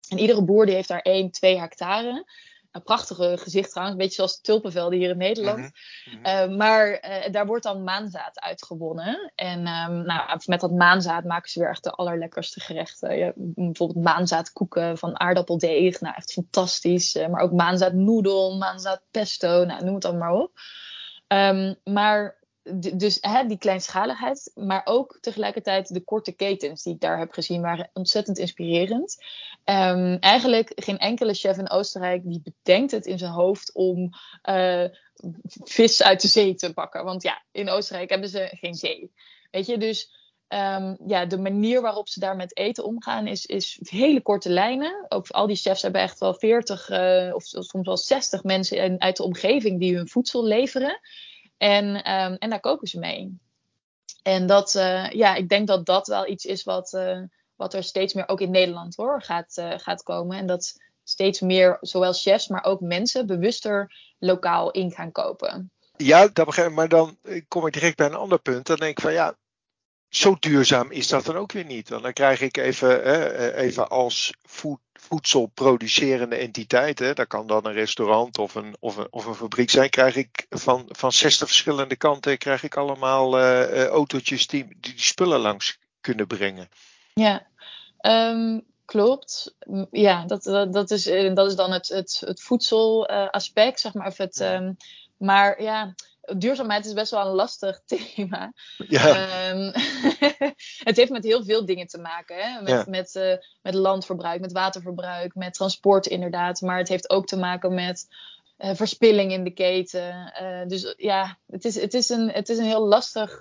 En 0.09 0.19
iedere 0.19 0.45
boer 0.45 0.67
die 0.67 0.75
heeft 0.75 0.89
daar 0.89 1.01
1, 1.01 1.31
2 1.31 1.59
hectare. 1.59 2.27
Een 2.71 2.83
prachtige 2.83 3.37
gezicht 3.39 3.71
trouwens, 3.71 3.97
een 3.97 4.03
beetje 4.03 4.17
zoals 4.17 4.37
de 4.37 4.43
tulpenvelden 4.43 4.99
hier 4.99 5.11
in 5.11 5.17
Nederland. 5.17 5.59
Mhm, 5.59 6.19
mhm. 6.19 6.51
Uh, 6.51 6.57
maar 6.57 6.89
uh, 6.91 7.33
daar 7.33 7.47
wordt 7.47 7.65
dan 7.65 7.85
maanzaad 7.85 8.41
uitgewonnen. 8.41 9.33
En 9.35 9.59
um, 9.59 10.05
nou, 10.05 10.41
met 10.47 10.61
dat 10.61 10.73
maanzaad 10.73 11.25
maken 11.25 11.51
ze 11.51 11.59
weer 11.59 11.69
echt 11.69 11.85
de 11.85 11.91
allerlekkerste 11.91 12.61
gerechten. 12.61 13.17
Ja, 13.17 13.33
bijvoorbeeld 13.37 14.05
maanzaadkoeken 14.05 14.99
van 14.99 15.21
aardappeldeeg. 15.21 16.01
Nou, 16.01 16.15
echt 16.17 16.33
fantastisch. 16.33 17.15
Maar 17.15 17.43
ook 17.43 17.53
maanzaadnoedel, 17.53 18.57
maanzaadpesto. 18.57 19.65
Nou, 19.65 19.85
noem 19.85 19.95
het 19.95 20.03
dan 20.03 20.19
maar 20.19 20.33
op. 20.33 20.51
Um, 21.29 21.77
maar 21.85 22.42
dus 22.95 23.19
hè, 23.21 23.47
die 23.47 23.59
kleinschaligheid, 23.59 24.51
maar 24.55 24.83
ook 24.85 25.19
tegelijkertijd 25.21 25.95
de 25.95 26.01
korte 26.01 26.33
ketens 26.33 26.83
die 26.83 26.95
ik 26.95 27.01
daar 27.01 27.19
heb 27.19 27.33
gezien, 27.33 27.61
waren 27.61 27.91
ontzettend 27.93 28.39
inspirerend. 28.39 29.25
Um, 29.65 30.17
eigenlijk 30.19 30.73
geen 30.75 30.99
enkele 30.99 31.35
chef 31.35 31.59
in 31.59 31.71
Oostenrijk 31.71 32.23
die 32.25 32.43
bedenkt 32.45 32.91
het 32.91 33.07
in 33.07 33.19
zijn 33.19 33.33
hoofd 33.33 33.75
om 33.75 34.11
uh, 34.45 34.85
vis 35.65 36.03
uit 36.03 36.21
de 36.21 36.29
zee 36.29 36.55
te 36.55 36.73
pakken. 36.73 37.05
Want 37.05 37.23
ja, 37.23 37.43
in 37.53 37.69
Oostenrijk 37.69 38.11
hebben 38.11 38.29
ze 38.29 38.49
geen 38.53 38.75
zee. 38.75 39.13
Weet 39.51 39.67
je, 39.67 39.79
dus 39.79 40.11
um, 40.49 40.97
ja, 41.07 41.27
de 41.27 41.39
manier 41.39 41.81
waarop 41.81 42.09
ze 42.09 42.21
daar 42.21 42.37
met 42.37 42.57
eten 42.57 42.85
omgaan 42.85 43.27
is, 43.27 43.47
is 43.47 43.79
hele 43.83 44.21
korte 44.21 44.51
lijnen. 44.51 45.07
Ook 45.09 45.29
al 45.29 45.47
die 45.47 45.57
chefs 45.57 45.83
hebben 45.83 46.01
echt 46.01 46.19
wel 46.19 46.35
40 46.35 46.91
uh, 46.91 47.35
of 47.35 47.43
soms 47.45 47.87
wel 47.87 47.97
60 47.97 48.43
mensen 48.43 49.01
uit 49.01 49.17
de 49.17 49.23
omgeving 49.23 49.81
die 49.81 49.97
hun 49.97 50.09
voedsel 50.09 50.45
leveren. 50.45 51.01
En, 51.63 52.13
um, 52.13 52.37
en 52.39 52.51
daar 52.51 52.61
koken 52.61 52.89
ze 52.89 52.99
mee. 52.99 53.39
En 54.23 54.47
dat, 54.47 54.75
uh, 54.75 55.11
ja, 55.11 55.35
ik 55.35 55.49
denk 55.49 55.67
dat 55.67 55.87
dat 55.87 56.07
wel 56.07 56.29
iets 56.29 56.45
is 56.45 56.63
wat, 56.65 56.93
uh, 56.93 57.21
wat 57.57 57.75
er 57.75 57.85
steeds 57.85 58.15
meer 58.15 58.29
ook 58.29 58.41
in 58.41 58.51
Nederland 58.51 58.97
hoor, 58.97 59.23
gaat, 59.23 59.57
uh, 59.57 59.73
gaat 59.77 60.03
komen. 60.03 60.39
En 60.39 60.47
dat 60.47 60.77
steeds 61.05 61.41
meer, 61.41 61.79
zowel 61.81 62.13
chefs, 62.13 62.49
maar 62.49 62.65
ook 62.65 62.81
mensen, 62.81 63.27
bewuster 63.27 63.95
lokaal 64.19 64.71
in 64.71 64.91
gaan 64.91 65.13
kopen. 65.13 65.71
Ja, 65.97 66.29
dat 66.33 66.47
begrijp 66.47 66.69
ik. 66.69 66.75
Maar 66.75 66.89
dan 66.89 67.19
kom 67.49 67.67
ik 67.67 67.73
direct 67.73 67.97
bij 67.97 68.07
een 68.07 68.15
ander 68.15 68.39
punt. 68.39 68.67
Dan 68.67 68.77
denk 68.77 68.91
ik 68.91 69.01
van 69.01 69.13
ja, 69.13 69.37
zo 70.13 70.37
duurzaam 70.41 70.91
is 70.91 71.09
dat 71.09 71.25
dan 71.25 71.37
ook 71.37 71.53
weer 71.53 71.65
niet. 71.65 71.89
Dan 71.89 72.13
krijg 72.13 72.41
ik 72.41 72.57
even, 72.57 73.55
even 73.55 73.89
als 73.89 74.33
voed, 74.43 74.79
voedselproducerende 74.93 76.37
entiteit, 76.37 76.99
hè, 76.99 77.13
dat 77.13 77.27
kan 77.27 77.47
dan 77.47 77.67
een 77.67 77.73
restaurant 77.73 78.39
of 78.39 78.55
een, 78.55 78.77
of 78.81 78.97
een, 78.97 79.07
of 79.11 79.27
een 79.27 79.35
fabriek 79.35 79.71
zijn, 79.71 79.91
krijg 79.91 80.17
ik 80.17 80.47
van, 80.51 80.85
van 80.89 81.13
60 81.13 81.47
verschillende 81.47 81.97
kanten 81.97 82.39
krijg 82.39 82.63
ik 82.63 82.77
allemaal 82.77 83.39
uh, 83.39 83.87
autootjes 83.87 84.47
die, 84.47 84.67
die, 84.67 84.77
die 84.81 85.01
spullen 85.03 85.41
langs 85.41 85.79
kunnen 86.01 86.27
brengen. 86.27 86.69
Ja, 87.15 87.47
um, 88.01 88.65
klopt. 88.85 89.55
Ja, 89.91 90.25
dat, 90.27 90.43
dat, 90.43 90.73
dat, 90.73 90.91
is, 90.91 91.07
eh, 91.07 91.35
dat 91.35 91.47
is 91.47 91.57
dan 91.57 91.73
het, 91.73 91.89
het, 91.89 92.23
het 92.27 92.43
voedselaspect, 92.43 93.81
zeg 93.81 93.95
maar. 93.95 94.07
Of 94.07 94.17
het, 94.17 94.41
um, 94.41 94.77
maar 95.17 95.63
ja, 95.63 95.95
duurzaamheid 96.23 96.87
is 96.87 96.93
best 96.93 97.11
wel 97.11 97.27
een 97.27 97.35
lastig 97.35 97.83
thema. 98.15 98.53
Ja. 98.77 99.51
Um, 99.51 99.73
het 100.89 100.97
heeft 100.97 101.11
met 101.11 101.25
heel 101.25 101.45
veel 101.45 101.67
dingen 101.67 101.87
te 101.87 101.99
maken. 101.99 102.37
Hè? 102.37 102.61
Met, 102.61 102.69
ja. 102.69 102.85
met, 102.89 103.15
uh, 103.15 103.35
met 103.63 103.75
landverbruik, 103.75 104.41
met 104.41 104.53
waterverbruik, 104.53 105.35
met 105.35 105.55
transport 105.55 106.07
inderdaad. 106.07 106.61
Maar 106.61 106.79
het 106.79 106.89
heeft 106.89 107.11
ook 107.11 107.27
te 107.27 107.37
maken 107.37 107.75
met 107.75 108.07
uh, 108.59 108.71
verspilling 108.75 109.33
in 109.33 109.45
de 109.45 109.51
keten. 109.51 110.33
Uh, 110.43 110.67
dus 110.67 110.95
ja, 110.97 111.39
het 111.47 111.65
is, 111.65 111.81
het 111.81 111.95
is, 111.95 112.09
een, 112.09 112.31
het 112.31 112.49
is 112.49 112.59
een 112.59 112.65
heel 112.65 112.87
lastig, 112.87 113.39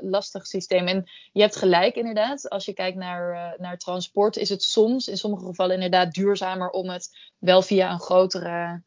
lastig 0.00 0.46
systeem. 0.46 0.86
En 0.86 1.04
je 1.32 1.40
hebt 1.40 1.56
gelijk 1.56 1.96
inderdaad. 1.96 2.48
Als 2.48 2.64
je 2.64 2.72
kijkt 2.72 2.96
naar, 2.96 3.54
naar 3.58 3.78
transport, 3.78 4.36
is 4.36 4.48
het 4.48 4.62
soms 4.62 5.08
in 5.08 5.16
sommige 5.16 5.44
gevallen 5.44 5.74
inderdaad 5.74 6.12
duurzamer 6.12 6.70
om 6.70 6.88
het 6.88 7.08
wel 7.38 7.62
via 7.62 7.92
een 7.92 8.00
grotere 8.00 8.82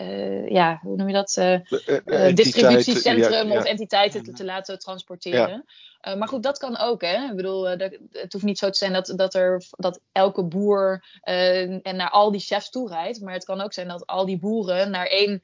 uh, 0.00 0.48
ja, 0.48 0.78
hoe 0.82 0.96
noem 0.96 1.06
je 1.06 1.14
dat? 1.14 1.36
Uh, 1.38 2.34
distributiecentrum 2.34 3.52
of 3.52 3.64
entiteiten 3.64 4.22
te, 4.22 4.32
te, 4.32 4.44
laten 4.44 4.78
transporteren. 4.78 5.64
Ja. 6.00 6.14
maar 6.14 6.28
goed, 6.28 6.42
dat 6.42 6.58
kan 6.58 6.78
ook. 6.78 7.02
Hè? 7.02 7.28
Ik 7.30 7.36
bedoel, 7.36 7.62
dat, 7.62 7.98
het 8.12 8.32
hoeft 8.32 8.44
niet 8.44 8.58
zo 8.58 8.70
te 8.70 8.78
zijn 8.78 8.92
dat, 8.92 9.12
dat, 9.16 9.34
er, 9.34 9.62
dat 9.70 10.00
elke 10.12 10.44
boer 10.44 11.04
en 11.22 11.96
naar 11.96 12.10
al 12.10 12.30
die 12.30 12.40
chefs 12.40 12.70
toe 12.70 12.88
rijdt. 12.88 13.20
Maar 13.20 13.32
het 13.32 13.44
kan 13.44 13.60
ook 13.60 13.72
zijn 13.72 13.88
dat 13.88 14.06
al 14.06 14.26
die 14.26 14.38
boeren 14.38 14.90
naar 14.90 15.06
één 15.06 15.42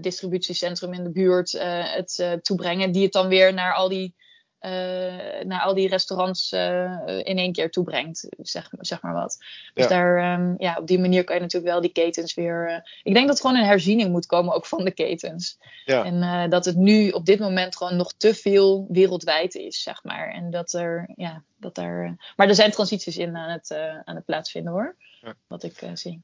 distributiecentrum 0.00 0.92
in 0.92 1.04
de 1.04 1.10
buurt 1.10 1.52
het 1.58 2.38
toebrengen. 2.42 2.92
Die 2.92 3.02
het 3.02 3.12
dan 3.12 3.28
weer 3.28 3.54
naar 3.54 3.74
al 3.74 3.88
die 3.88 4.14
uh, 4.60 5.44
naar 5.44 5.60
al 5.60 5.74
die 5.74 5.88
restaurants 5.88 6.52
uh, 6.52 7.02
in 7.06 7.38
één 7.38 7.52
keer 7.52 7.70
toebrengt, 7.70 8.28
zeg, 8.38 8.70
zeg 8.78 9.02
maar 9.02 9.12
wat. 9.12 9.36
Dus 9.74 9.84
ja. 9.84 9.88
daar, 9.88 10.38
um, 10.40 10.54
ja, 10.58 10.76
op 10.78 10.86
die 10.86 10.98
manier 10.98 11.24
kan 11.24 11.34
je 11.34 11.40
natuurlijk 11.40 11.72
wel 11.72 11.80
die 11.80 11.92
ketens 11.92 12.34
weer. 12.34 12.70
Uh, 12.70 12.78
ik 13.02 13.14
denk 13.14 13.26
dat 13.26 13.36
er 13.36 13.42
gewoon 13.42 13.60
een 13.60 13.68
herziening 13.68 14.10
moet 14.10 14.26
komen, 14.26 14.54
ook 14.54 14.66
van 14.66 14.84
de 14.84 14.90
ketens. 14.90 15.58
Ja. 15.84 16.04
En 16.04 16.50
dat 16.50 16.64
het 16.64 16.76
nu 16.76 17.10
op 17.10 17.26
dit 17.26 17.38
moment 17.38 17.76
gewoon 17.76 17.96
nog 17.96 18.12
te 18.12 18.34
veel 18.34 18.86
wereldwijd 18.88 19.54
is, 19.54 19.82
zeg 19.82 20.04
maar. 20.04 20.28
En 20.30 20.50
dat 20.50 20.72
er, 20.72 21.10
ja, 21.16 21.42
dat 21.56 21.78
er. 21.78 22.16
maar 22.36 22.48
er 22.48 22.54
zijn 22.54 22.70
transities 22.70 23.16
in 23.16 23.36
aan 23.36 23.50
het, 23.50 23.72
aan 24.04 24.14
het 24.14 24.24
plaatsvinden 24.24 24.72
hoor. 24.72 24.96
Ja. 25.20 25.34
Wat 25.46 25.62
ik 25.62 25.90
zie. 25.94 26.22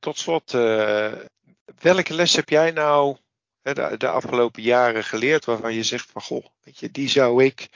tot 0.00 0.18
slot, 0.18 0.50
welke 1.80 2.14
les 2.14 2.36
heb 2.36 2.48
jij 2.48 2.70
nou 2.70 3.16
de, 3.72 3.94
de, 3.98 4.08
afgelopen 4.08 4.62
jaren 4.62 5.04
geleerd 5.04 5.44
waarvan 5.44 5.74
je 5.74 5.82
zegt 5.82 6.10
van 6.10 6.22
goh, 6.22 6.44
weet 6.64 6.78
je, 6.78 6.90
die 6.90 7.08
zou 7.08 7.44
ik 7.44 7.68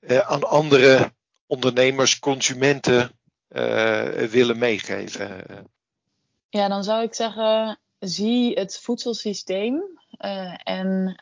eh, 0.00 0.18
aan 0.18 0.44
andere 0.44 1.12
ondernemers, 1.46 2.18
consumenten 2.18 3.10
uh, 3.50 4.08
willen 4.08 4.58
meegeven? 4.58 5.44
Ja, 6.48 6.68
dan 6.68 6.84
zou 6.84 7.02
ik 7.02 7.14
zeggen, 7.14 7.78
zie 7.98 8.54
het 8.54 8.78
voedselsysteem 8.78 9.82
uh, 10.18 10.54
en, 10.62 11.16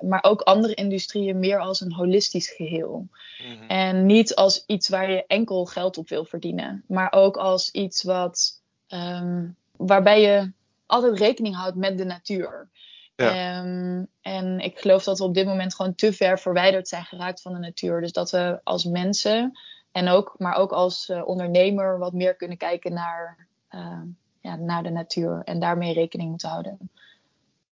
maar 0.00 0.22
ook 0.22 0.40
andere 0.40 0.74
industrieën 0.74 1.38
meer 1.38 1.58
als 1.58 1.80
een 1.80 1.92
holistisch 1.92 2.48
geheel. 2.48 3.08
Mm-hmm. 3.38 3.68
En 3.68 4.06
niet 4.06 4.34
als 4.34 4.64
iets 4.66 4.88
waar 4.88 5.10
je 5.10 5.24
enkel 5.26 5.64
geld 5.64 5.98
op 5.98 6.08
wil 6.08 6.24
verdienen, 6.24 6.84
maar 6.86 7.12
ook 7.12 7.36
als 7.36 7.70
iets 7.70 8.02
wat, 8.02 8.60
um, 8.88 9.56
waarbij 9.76 10.20
je 10.20 10.52
altijd 10.86 11.18
rekening 11.18 11.56
houdt 11.56 11.76
met 11.76 11.98
de 11.98 12.04
natuur. 12.04 12.68
Ja. 13.16 13.58
Um, 13.58 14.06
en 14.20 14.60
ik 14.60 14.78
geloof 14.78 15.04
dat 15.04 15.18
we 15.18 15.24
op 15.24 15.34
dit 15.34 15.46
moment 15.46 15.74
gewoon 15.74 15.94
te 15.94 16.12
ver 16.12 16.38
verwijderd 16.38 16.88
zijn 16.88 17.04
geraakt 17.04 17.42
van 17.42 17.52
de 17.52 17.58
natuur. 17.58 18.00
Dus 18.00 18.12
dat 18.12 18.30
we 18.30 18.60
als 18.64 18.84
mensen 18.84 19.58
en 19.92 20.08
ook, 20.08 20.34
maar 20.38 20.54
ook 20.54 20.72
als 20.72 21.08
uh, 21.08 21.26
ondernemer 21.26 21.98
wat 21.98 22.12
meer 22.12 22.34
kunnen 22.34 22.56
kijken 22.56 22.92
naar, 22.92 23.46
uh, 23.70 24.00
ja, 24.40 24.56
naar 24.56 24.82
de 24.82 24.90
natuur 24.90 25.42
en 25.44 25.58
daarmee 25.58 25.92
rekening 25.92 26.30
moeten 26.30 26.48
houden. 26.48 26.90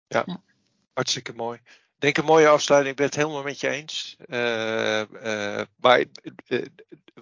Ja, 0.08 0.22
ja. 0.26 0.40
hartstikke 0.92 1.32
mooi. 1.32 1.58
Ik 1.66 2.06
denk 2.06 2.16
een 2.16 2.24
mooie 2.24 2.48
afsluiting. 2.48 2.90
Ik 2.90 2.96
ben 2.96 3.06
het 3.06 3.16
helemaal 3.16 3.42
met 3.42 3.60
je 3.60 3.68
eens. 3.68 4.16
Uh, 4.26 5.02
maar 5.76 6.04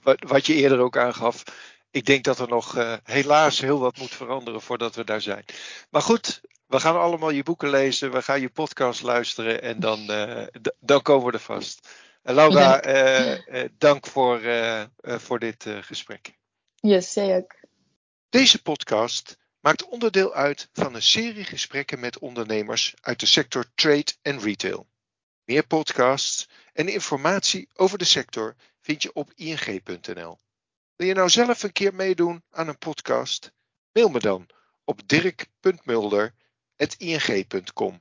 wat, 0.02 0.22
wat 0.26 0.46
je 0.46 0.54
eerder 0.54 0.78
ook 0.78 0.96
aangaf, 0.96 1.42
ik 1.90 2.06
denk 2.06 2.24
dat 2.24 2.38
er 2.38 2.48
nog 2.48 2.98
helaas 3.02 3.60
heel 3.60 3.78
wat 3.78 3.98
moet 3.98 4.10
veranderen 4.10 4.60
voordat 4.60 4.94
we 4.94 5.04
daar 5.04 5.20
zijn. 5.20 5.44
Maar 5.90 6.02
goed, 6.02 6.40
we 6.68 6.80
gaan 6.80 7.00
allemaal 7.00 7.30
je 7.30 7.42
boeken 7.42 7.70
lezen, 7.70 8.12
we 8.12 8.22
gaan 8.22 8.40
je 8.40 8.48
podcast 8.48 9.02
luisteren 9.02 9.62
en 9.62 9.80
dan, 9.80 10.10
uh, 10.10 10.46
dan 10.80 11.02
komen 11.02 11.26
we 11.26 11.32
er 11.32 11.38
vast. 11.38 11.88
Uh, 12.22 12.34
Laura, 12.34 12.86
uh, 12.86 13.64
dank 13.78 14.06
voor, 14.06 14.40
voor 15.02 15.38
dit 15.38 15.66
gesprek. 15.80 16.36
Yes, 16.74 17.12
zeker. 17.12 17.60
Deze 18.28 18.62
podcast 18.62 19.38
maakt 19.60 19.84
onderdeel 19.84 20.34
uit 20.34 20.68
van 20.72 20.94
een 20.94 21.02
serie 21.02 21.44
gesprekken 21.44 22.00
met 22.00 22.18
ondernemers 22.18 22.94
uit 23.00 23.20
de 23.20 23.26
sector 23.26 23.64
trade 23.74 24.12
en 24.22 24.40
retail. 24.40 24.86
Meer 25.44 25.66
podcasts 25.66 26.48
en 26.72 26.88
informatie 26.88 27.68
over 27.74 27.98
de 27.98 28.04
sector 28.04 28.54
vind 28.80 29.02
je 29.02 29.12
op 29.12 29.32
ing.nl. 29.34 30.38
Wil 30.96 31.06
je 31.06 31.14
nou 31.14 31.28
zelf 31.28 31.62
een 31.62 31.72
keer 31.72 31.94
meedoen 31.94 32.42
aan 32.50 32.68
een 32.68 32.78
podcast? 32.78 33.52
Mail 33.92 34.08
me 34.08 34.18
dan 34.18 34.46
op 34.84 35.08
dirk.mulder 35.08 36.34
ing.com. 37.00 38.00